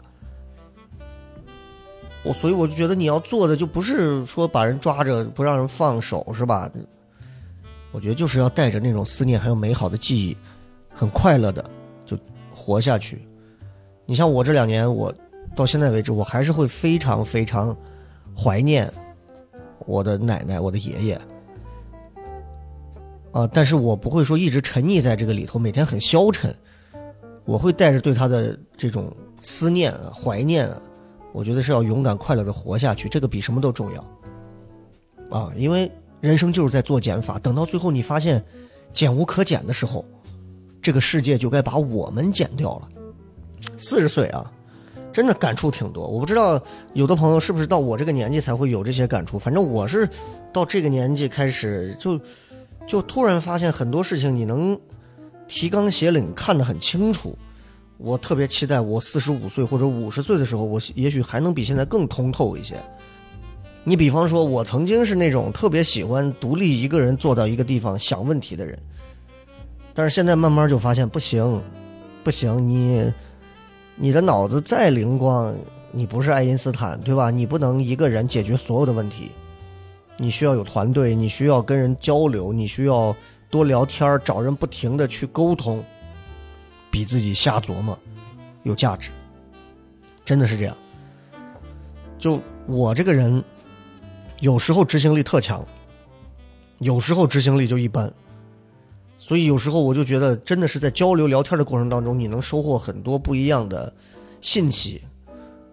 [2.24, 6.70] 我所以我就觉得你要做的就不是说把人抓着不让人放手是吧？
[7.92, 10.36] 我觉得就是要带着那种思念还有美好的记忆，
[10.92, 11.64] 很快乐的
[12.04, 12.18] 就
[12.52, 13.28] 活下去。
[14.06, 15.14] 你像我这两年，我
[15.54, 17.76] 到现在为止，我还是会非常非常
[18.36, 18.92] 怀念
[19.86, 21.20] 我的奶奶、我的爷爷
[23.32, 26.52] 啊，但是我不会说一直沉溺在这个里头，每天很消沉。
[27.44, 30.80] 我会带着对他的这种思念啊、怀念啊。
[31.34, 35.52] 我觉得是要勇敢快乐的活下去，这个比什么都重要，啊！
[35.56, 38.42] 因为人生就是在做减法，等到最后你发现
[38.92, 40.04] 减无可减的时候，
[40.80, 42.88] 这个世界就该把我们减掉了。
[43.76, 44.48] 四十岁啊，
[45.12, 46.06] 真的感触挺多。
[46.06, 46.62] 我不知道
[46.92, 50.08] 有的朋友是不是到我这个年纪才会有这些感触，反正我是
[50.52, 52.16] 到这个年纪开始就
[52.86, 54.78] 就突然发现很多事情你能
[55.48, 57.36] 提纲挈领看得很清楚。
[57.96, 62.76] 我特别期待我四十五岁或者五十岁的时候，我也许还能比现在更通透一些。
[63.84, 68.78] 你比方说，我曾经是那种特别喜欢独立一个人坐到一个地方想问题的人，
[69.92, 71.62] 但是现在慢慢就发现不行，
[72.22, 73.12] 不行，你
[73.94, 75.54] 你的脑子再灵光，
[75.92, 77.30] 你不是爱因斯坦，对吧？
[77.30, 79.30] 你不能一个人解决所有的问题，
[80.16, 83.14] 你需要有团队，你需要跟人交流，你需要
[83.50, 85.84] 多聊天，找人不停的去沟通，
[86.94, 87.98] 比自己瞎琢磨
[88.62, 89.10] 有价值，
[90.24, 90.76] 真的是这样。
[92.20, 93.42] 就我这个人，
[94.38, 95.66] 有时候执行力特强，
[96.78, 98.14] 有时候执行力就一般。
[99.18, 103.92] 所以有时候我就觉得，真的是在交流聊天的过程当中，你能收获很多不一样的
[104.40, 105.02] 信息，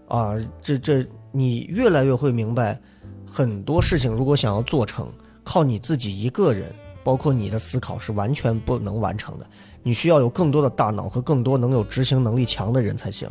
[0.08, 2.82] 啊，这这你越来越会明白，
[3.28, 5.08] 很多事情如果想要做成，
[5.44, 9.46] 靠你自己一个人，包括你的思考是完全不能完成的，
[9.84, 13.30] 你需要有更多的大脑和更多能有执行能力强的人才行。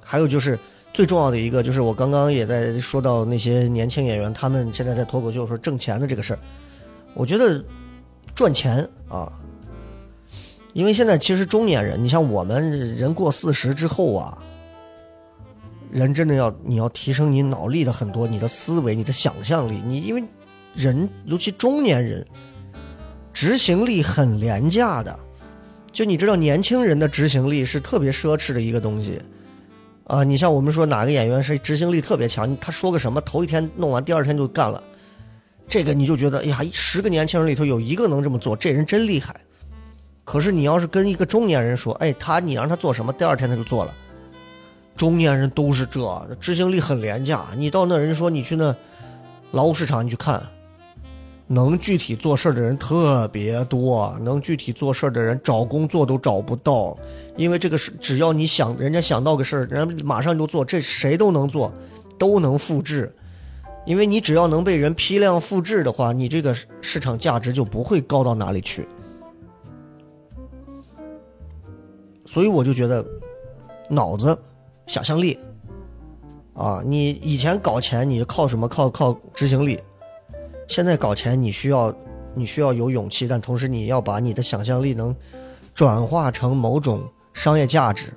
[0.00, 0.58] 还有就是
[0.92, 6.38] 最重要的一个，就是我刚刚也在说到那些年轻演员，他们现在在脱口秀说挣钱的这个事儿，
[7.14, 7.64] 我觉得。
[8.34, 9.30] 赚钱啊，
[10.72, 14.42] 因为现在其实中年人，你像我们人过四十之后啊，
[15.90, 20.24] 人真的要你要提升你脑力的很多，你的思维、你的想象力，你因为
[20.74, 22.26] 人尤其中年人，
[23.34, 25.18] 执行力很廉价的，
[25.92, 29.20] 就你知道年轻人的执行力是特别奢侈的一个东西
[30.06, 30.24] 啊。
[30.24, 34.82] 你像我们说哪个演员是执行力特别强，他说个什么，头一天弄完，第二天就干了。
[35.68, 39.34] 这个你就觉得，哎呀，十个年轻人里头有一个能这么做，这人真厉害。
[40.24, 43.94] 可是你要是跟一个中年人说，哎，他你让他做什么，第二天他就做了。
[44.96, 47.44] 中年人都是这，执行力很廉价。
[47.56, 48.74] 你到那人说你去那
[49.50, 50.42] 劳务市场，你去看，
[51.52, 56.96] 能具体做事的人特别多，能具体做事的人找工作都找不到，
[57.36, 61.70] 因为这个是只要你想，人家想到个事儿，人马上就做，这谁都能做，
[62.18, 63.14] 都能复制。
[63.84, 68.88] 因为你只要能被人批量复制的话，你这个市场价值就不会高到哪里去。
[72.24, 73.04] 所以我就觉得，
[73.90, 74.38] 脑子、
[74.86, 75.38] 想象力，
[76.54, 78.66] 啊，你以前搞钱你靠什么？
[78.66, 79.78] 靠靠执行力。
[80.68, 81.94] 现在搞钱你需要
[82.34, 85.14] 你需要有勇气，但同时你要把你的想象力能
[85.74, 87.02] 转化成某种
[87.32, 88.12] 商业价值，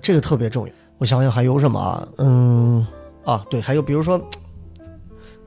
[0.00, 0.72] 这个特别重要。
[0.98, 2.08] 我想想还有什么啊？
[2.18, 2.86] 嗯，
[3.24, 4.20] 啊，对，还有比如说。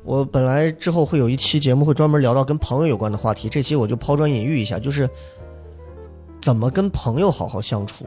[0.08, 5.10] 我本来之后会有一期节目会专门聊到跟朋友有关的话题，这期我就抛砖引玉一下，就是
[6.40, 8.06] 怎么跟朋友好好相处。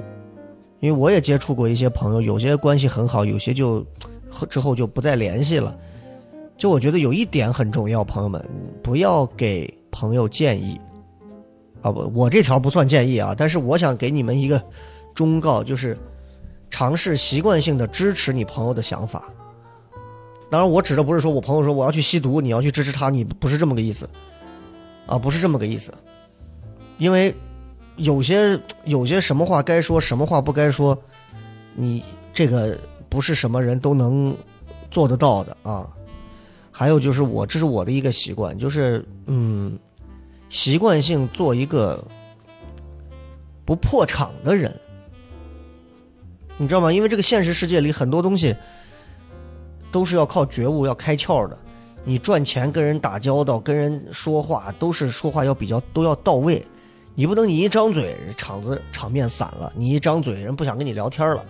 [0.78, 3.84] 因为我也接触过一些朋友，有些关系很好，有些就
[4.48, 5.76] 之后就不再联系了。
[6.58, 8.44] 就我觉得有一点很重要，朋友们
[8.82, 10.78] 不要给朋友建议
[11.80, 14.60] 啊不，我这条不算建议啊，但是我想给你们一个
[15.14, 15.96] 忠告，就是
[16.68, 19.22] 尝试习惯性的支持你朋友的想法。
[20.50, 24.10] 当然，我指的不是说我朋友说我要去吸毒，你要去支持他，你不是这么个意思，
[25.06, 25.94] 啊，不是这么个意思。
[26.96, 27.32] 因为
[27.94, 30.98] 有些有些什么话该说，什么话不该说，
[31.76, 32.02] 你
[32.34, 32.76] 这个
[33.08, 34.36] 不是什么人都能
[34.90, 35.88] 做得到的啊。
[36.78, 39.76] 还有就是我这是我的一个习惯，就是嗯，
[40.48, 42.06] 习惯性做一个
[43.64, 44.72] 不破场的人，
[46.56, 46.92] 你知道吗？
[46.92, 48.54] 因为这个现实世界里很多东西。
[49.90, 51.56] 都是要靠觉悟，要开窍的。
[52.04, 56.62] 你赚钱、跟人打交道、跟人说话，都是说话要比较都要到位。
[57.14, 61.42] 你不能你一张嘴，场子场面散了；你一张嘴，人不想跟你聊天了，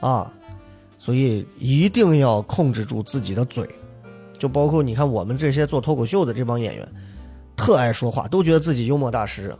[0.00, 0.30] 啊！
[0.98, 3.66] 所以一定要控制住自己的嘴。
[4.42, 6.88] 就包括你看我们这些做脱口秀的这帮演员，
[7.56, 9.54] 特爱说话，都觉得自己幽默大师，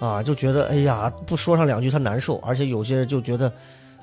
[0.00, 2.36] 啊，就觉得哎呀，不说上两句他难受。
[2.40, 3.50] 而且有些人就觉得。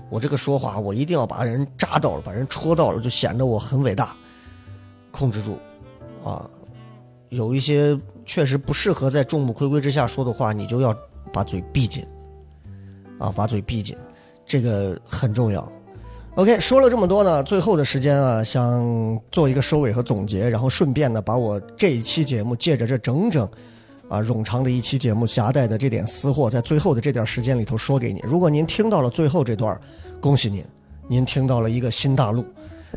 [0.09, 4.13] 我这个说话，我一定要把人扎到了，把人戳到了，就显得我很伟大。
[5.11, 5.57] 控制住，
[6.23, 6.47] 啊，
[7.29, 10.95] 有一些确实不适合在众目睽睽之下说的话，你就要
[11.31, 12.05] 把嘴闭紧，
[13.19, 13.95] 啊，把嘴闭紧，
[14.45, 15.71] 这个很重要。
[16.36, 23.47] OK，说了这么多呢，最后的时间啊，想做一个收尾和总结，然后顺便呢，把我这一期节目借着这整整。
[24.09, 28.19] 啊，冗长的一期节目夹带的这点私货，在最后的这点时间里头说给你。
[28.23, 29.79] 如果您听到了最后这段，
[30.19, 30.63] 恭喜您，
[31.07, 32.45] 您听到了一个新大陆。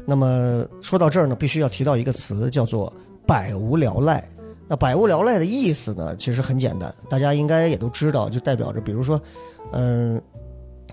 [0.04, 2.92] 那么说到这儿呢，必须要提到一个词，叫做
[3.26, 4.26] “百无聊赖”。
[4.68, 9.18] 那“百无聊赖”的意思呢，其实很简单，大家应该也都知道，就代表着，比如说，
[9.72, 10.20] 嗯，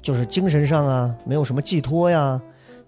[0.04, 2.40] 就是精神上啊，没有什么寄托呀，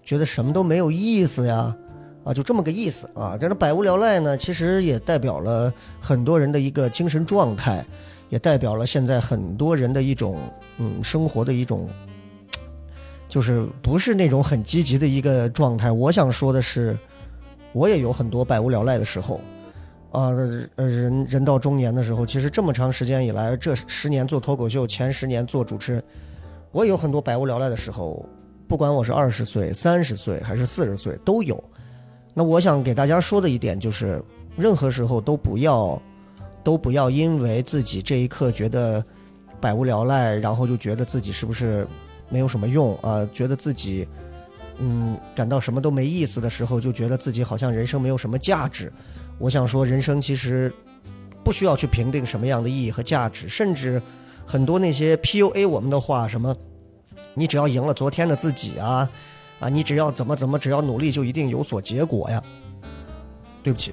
[0.04, 1.74] 觉得什么都没有意思呀。
[2.22, 3.38] 啊，就这么个意思啊！
[3.40, 7.86] 这个百无聊赖呢，其实也代表了很多人的一个精神状态，
[8.28, 10.36] 也代表了现在很多人的一种
[10.78, 11.88] 嗯生活的一种，
[13.28, 15.92] 就是不是那种很积极的一个状态。
[15.92, 16.98] 我想说的是，
[17.72, 19.40] 我也有很多百无聊赖的时候，
[20.10, 26.04] 啊，人人到中年的时候，其实这么长时间以来，这十年做脱口秀，前十年做主持人，
[26.76, 28.22] 我有很多百无聊赖的时候。
[28.68, 31.62] 不管我是二十岁、三十岁还是四十岁都有。
[32.34, 34.22] 那我想给大家说的一点就是，
[34.58, 35.98] 任何时候都不要
[36.62, 39.02] 都不要因为自己这一刻觉得
[39.58, 41.88] 百无聊赖，然后就觉得自己是不是
[42.28, 44.06] 没有什么用啊、觉得自己
[44.78, 48.92] 嗯感到什么都没意思的时候，就觉得自己好像人生没有什么价值。
[49.38, 50.70] 我想说，人生其实
[51.42, 54.02] 不需要去评定什么样的意义和价值，甚至
[54.46, 56.54] 很多那些 PUA 我们的话，什么
[57.34, 59.10] 你只要赢了昨天的自己啊，
[59.58, 62.42] 啊，你只要怎么怎么，只要努力就一定有所结果呀。
[63.62, 63.92] 对不起，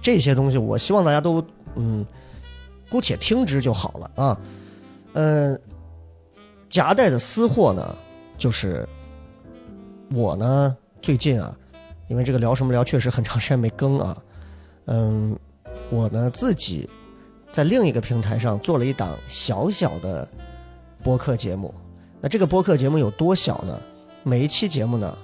[0.00, 1.44] 这些东西我希望大家都
[1.74, 2.06] 嗯，
[2.88, 4.40] 姑且听之就好了啊。
[5.14, 5.60] 嗯，
[6.70, 7.96] 夹带的私货呢，
[8.38, 8.88] 就是
[10.12, 11.56] 我呢最近啊，
[12.08, 14.16] 因为这个聊什么聊确实很长时间没更啊，
[14.86, 15.36] 嗯，
[15.90, 16.88] 我呢自己
[17.54, 20.28] 在另一个平台上做了一档小小的
[21.04, 21.72] 播客节目。
[22.20, 23.80] 那这个播客节目有多小呢？
[24.24, 25.16] 每一期节目呢，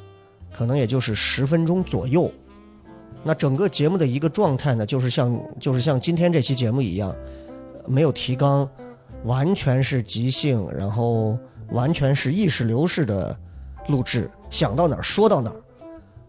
[0.53, 2.31] 可能也就是十分钟左右。
[3.25, 7.13] 那整个节目的一个状态呢，就是像就是像今天这期节目一样，
[7.85, 8.71] 没有提纲，
[9.25, 11.37] 完全是即兴，然后
[11.73, 13.37] 完全是意识流式的
[13.89, 15.57] 录制，想到哪儿说到哪儿。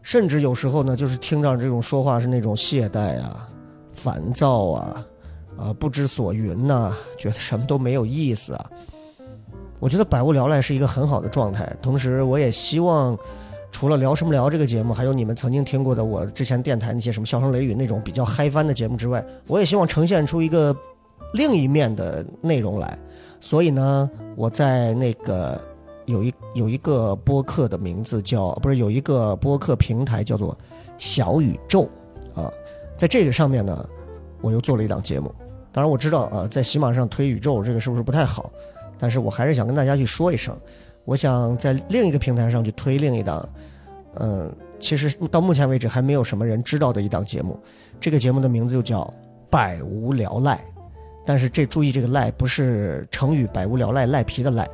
[0.01, 3.47] 甚至有时候呢，就是听到这种说话是那种懈怠啊、
[3.93, 5.05] 烦躁啊、
[5.57, 8.71] 啊不知所云呐、觉得什么都没有意思啊。
[9.79, 13.17] 我觉得百无聊赖是一个很好的状态，同时我也希望，
[13.71, 20.75] 除了聊什么聊这个节目，还有你们曾经听过的我之前电台那些什么笑声雷雨那种比较嗨翻的节目之外，我也希望呈现出一个
[21.33, 22.97] 另一面的内容来。
[23.39, 25.59] 所以呢，我在那个
[26.05, 30.55] 有一有一个播客的名字叫不是有一个播客平台叫做
[30.99, 31.89] 小宇宙
[32.35, 32.51] 啊，
[32.95, 33.89] 在这个上面呢，
[34.41, 35.33] 我又做了一档节目。
[35.71, 38.51] 当然我知道啊，在喜马上推宇宙这个是不是不太好？
[38.99, 40.55] 但是我还是想跟大家去说一声，
[41.05, 43.47] 我想在另一个平台上去推另一档，
[44.19, 47.59] 嗯，其实到目前为止还没有什么人知道的一档节目。
[47.99, 49.11] 这个节目的名字就叫
[49.49, 50.63] “百无聊赖”，
[51.25, 54.67] 但是这注意这个“赖”不是成语“百无聊赖”赖皮的“赖”，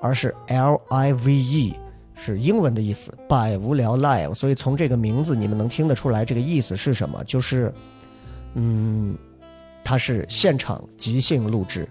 [0.00, 1.74] 而是 L I V E，
[2.14, 4.26] 是英文的意思，“百无聊赖”。
[4.34, 7.22] 所以从这个名字你们能听得出来这个意思是什么？
[7.24, 7.72] 就是，
[8.54, 9.16] 嗯，
[9.84, 11.88] 它是现场即兴录制。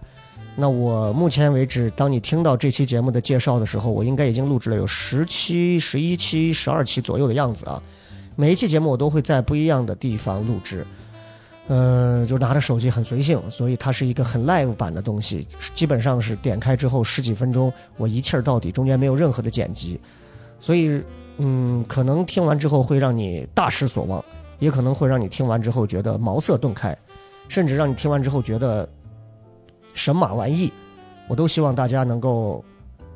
[0.55, 7.81] 那我目前为止，当你听到这期节目的介绍的时候，我应该已经录制了有十期、十一期、十二期左右的样子啊。
[8.35, 10.85] 每一期节目我都会在不一样的地方录制，
[11.67, 19.99] 嗯、就拿着手机很随性，所以它是一个很 live 版的东西，基本上是点开之后十几分钟，我一气儿到底，中间没有任何的剪辑，
[20.59, 21.01] 所以
[21.37, 24.23] 嗯，可能听完之后会让你大失所望，
[24.59, 26.97] 也可能会让你听完之后觉得茅塞顿开，
[27.47, 28.87] 甚至让你听完之后觉得。
[29.93, 30.71] 神马玩意，
[31.27, 32.63] 我都希望大家能够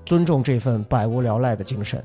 [0.03, 2.03] 尊重这份百无聊赖的精神。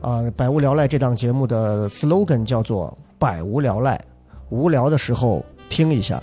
[0.00, 4.02] 啊、百无聊赖这档节目的 slogan 叫做“百无聊赖”，
[4.48, 6.18] 无聊的时候听一下。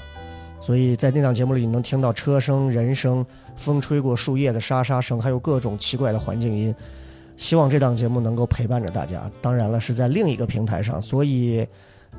[0.59, 3.23] 所以在那档节目里，你能听到车声、人声、
[3.55, 6.73] 风吹过树叶的沙沙声，还有各种奇怪的环境音。
[7.37, 9.29] 希望这档节目能够陪伴着大家。
[9.39, 11.63] 当然了，是在另一个平台上，所以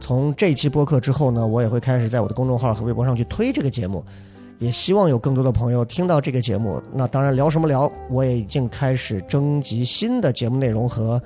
[0.00, 4.04] 从这期播客之后呢，我也会开始在我的公众号和微博上去推这个节目。
[4.58, 6.82] 也希望有更多的朋友听到这个节目。
[6.92, 11.22] 那当然，聊什么聊，我也已经开始征集新的节目内容和，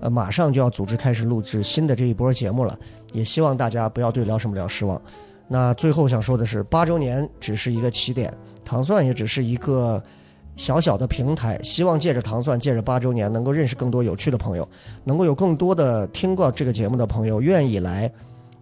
[0.00, 2.76] 呃，马上就要组织开始录制新的这一波节目了。
[3.12, 5.00] 也希望大家不要对聊什么聊失望。
[5.46, 10.02] 那最后想说的是，八周年只是一个起点，糖蒜也只是一个
[10.56, 11.58] 小小的平台。
[11.62, 14.68] 希望借着糖蒜，借着八周年，能够认识更多有趣的朋友，
[15.04, 18.10] 能够有更多的听过这个节目的朋友愿意来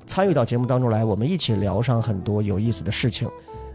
[0.06, 3.28] 参与到节目当中来，我们一起聊上很多有意思的事情。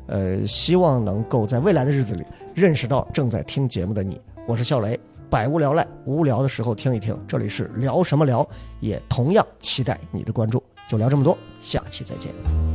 [0.08, 4.22] 呃，希望能够在未来的日子里认识到正在听节目的你。
[4.48, 5.00] 我是笑雷，
[5.32, 8.48] 百无聊赖，无聊的时候听一听，这里是聊什么聊，
[8.80, 10.62] 也同样期待你的关注。
[10.88, 12.75] 就聊这么多，下期再见。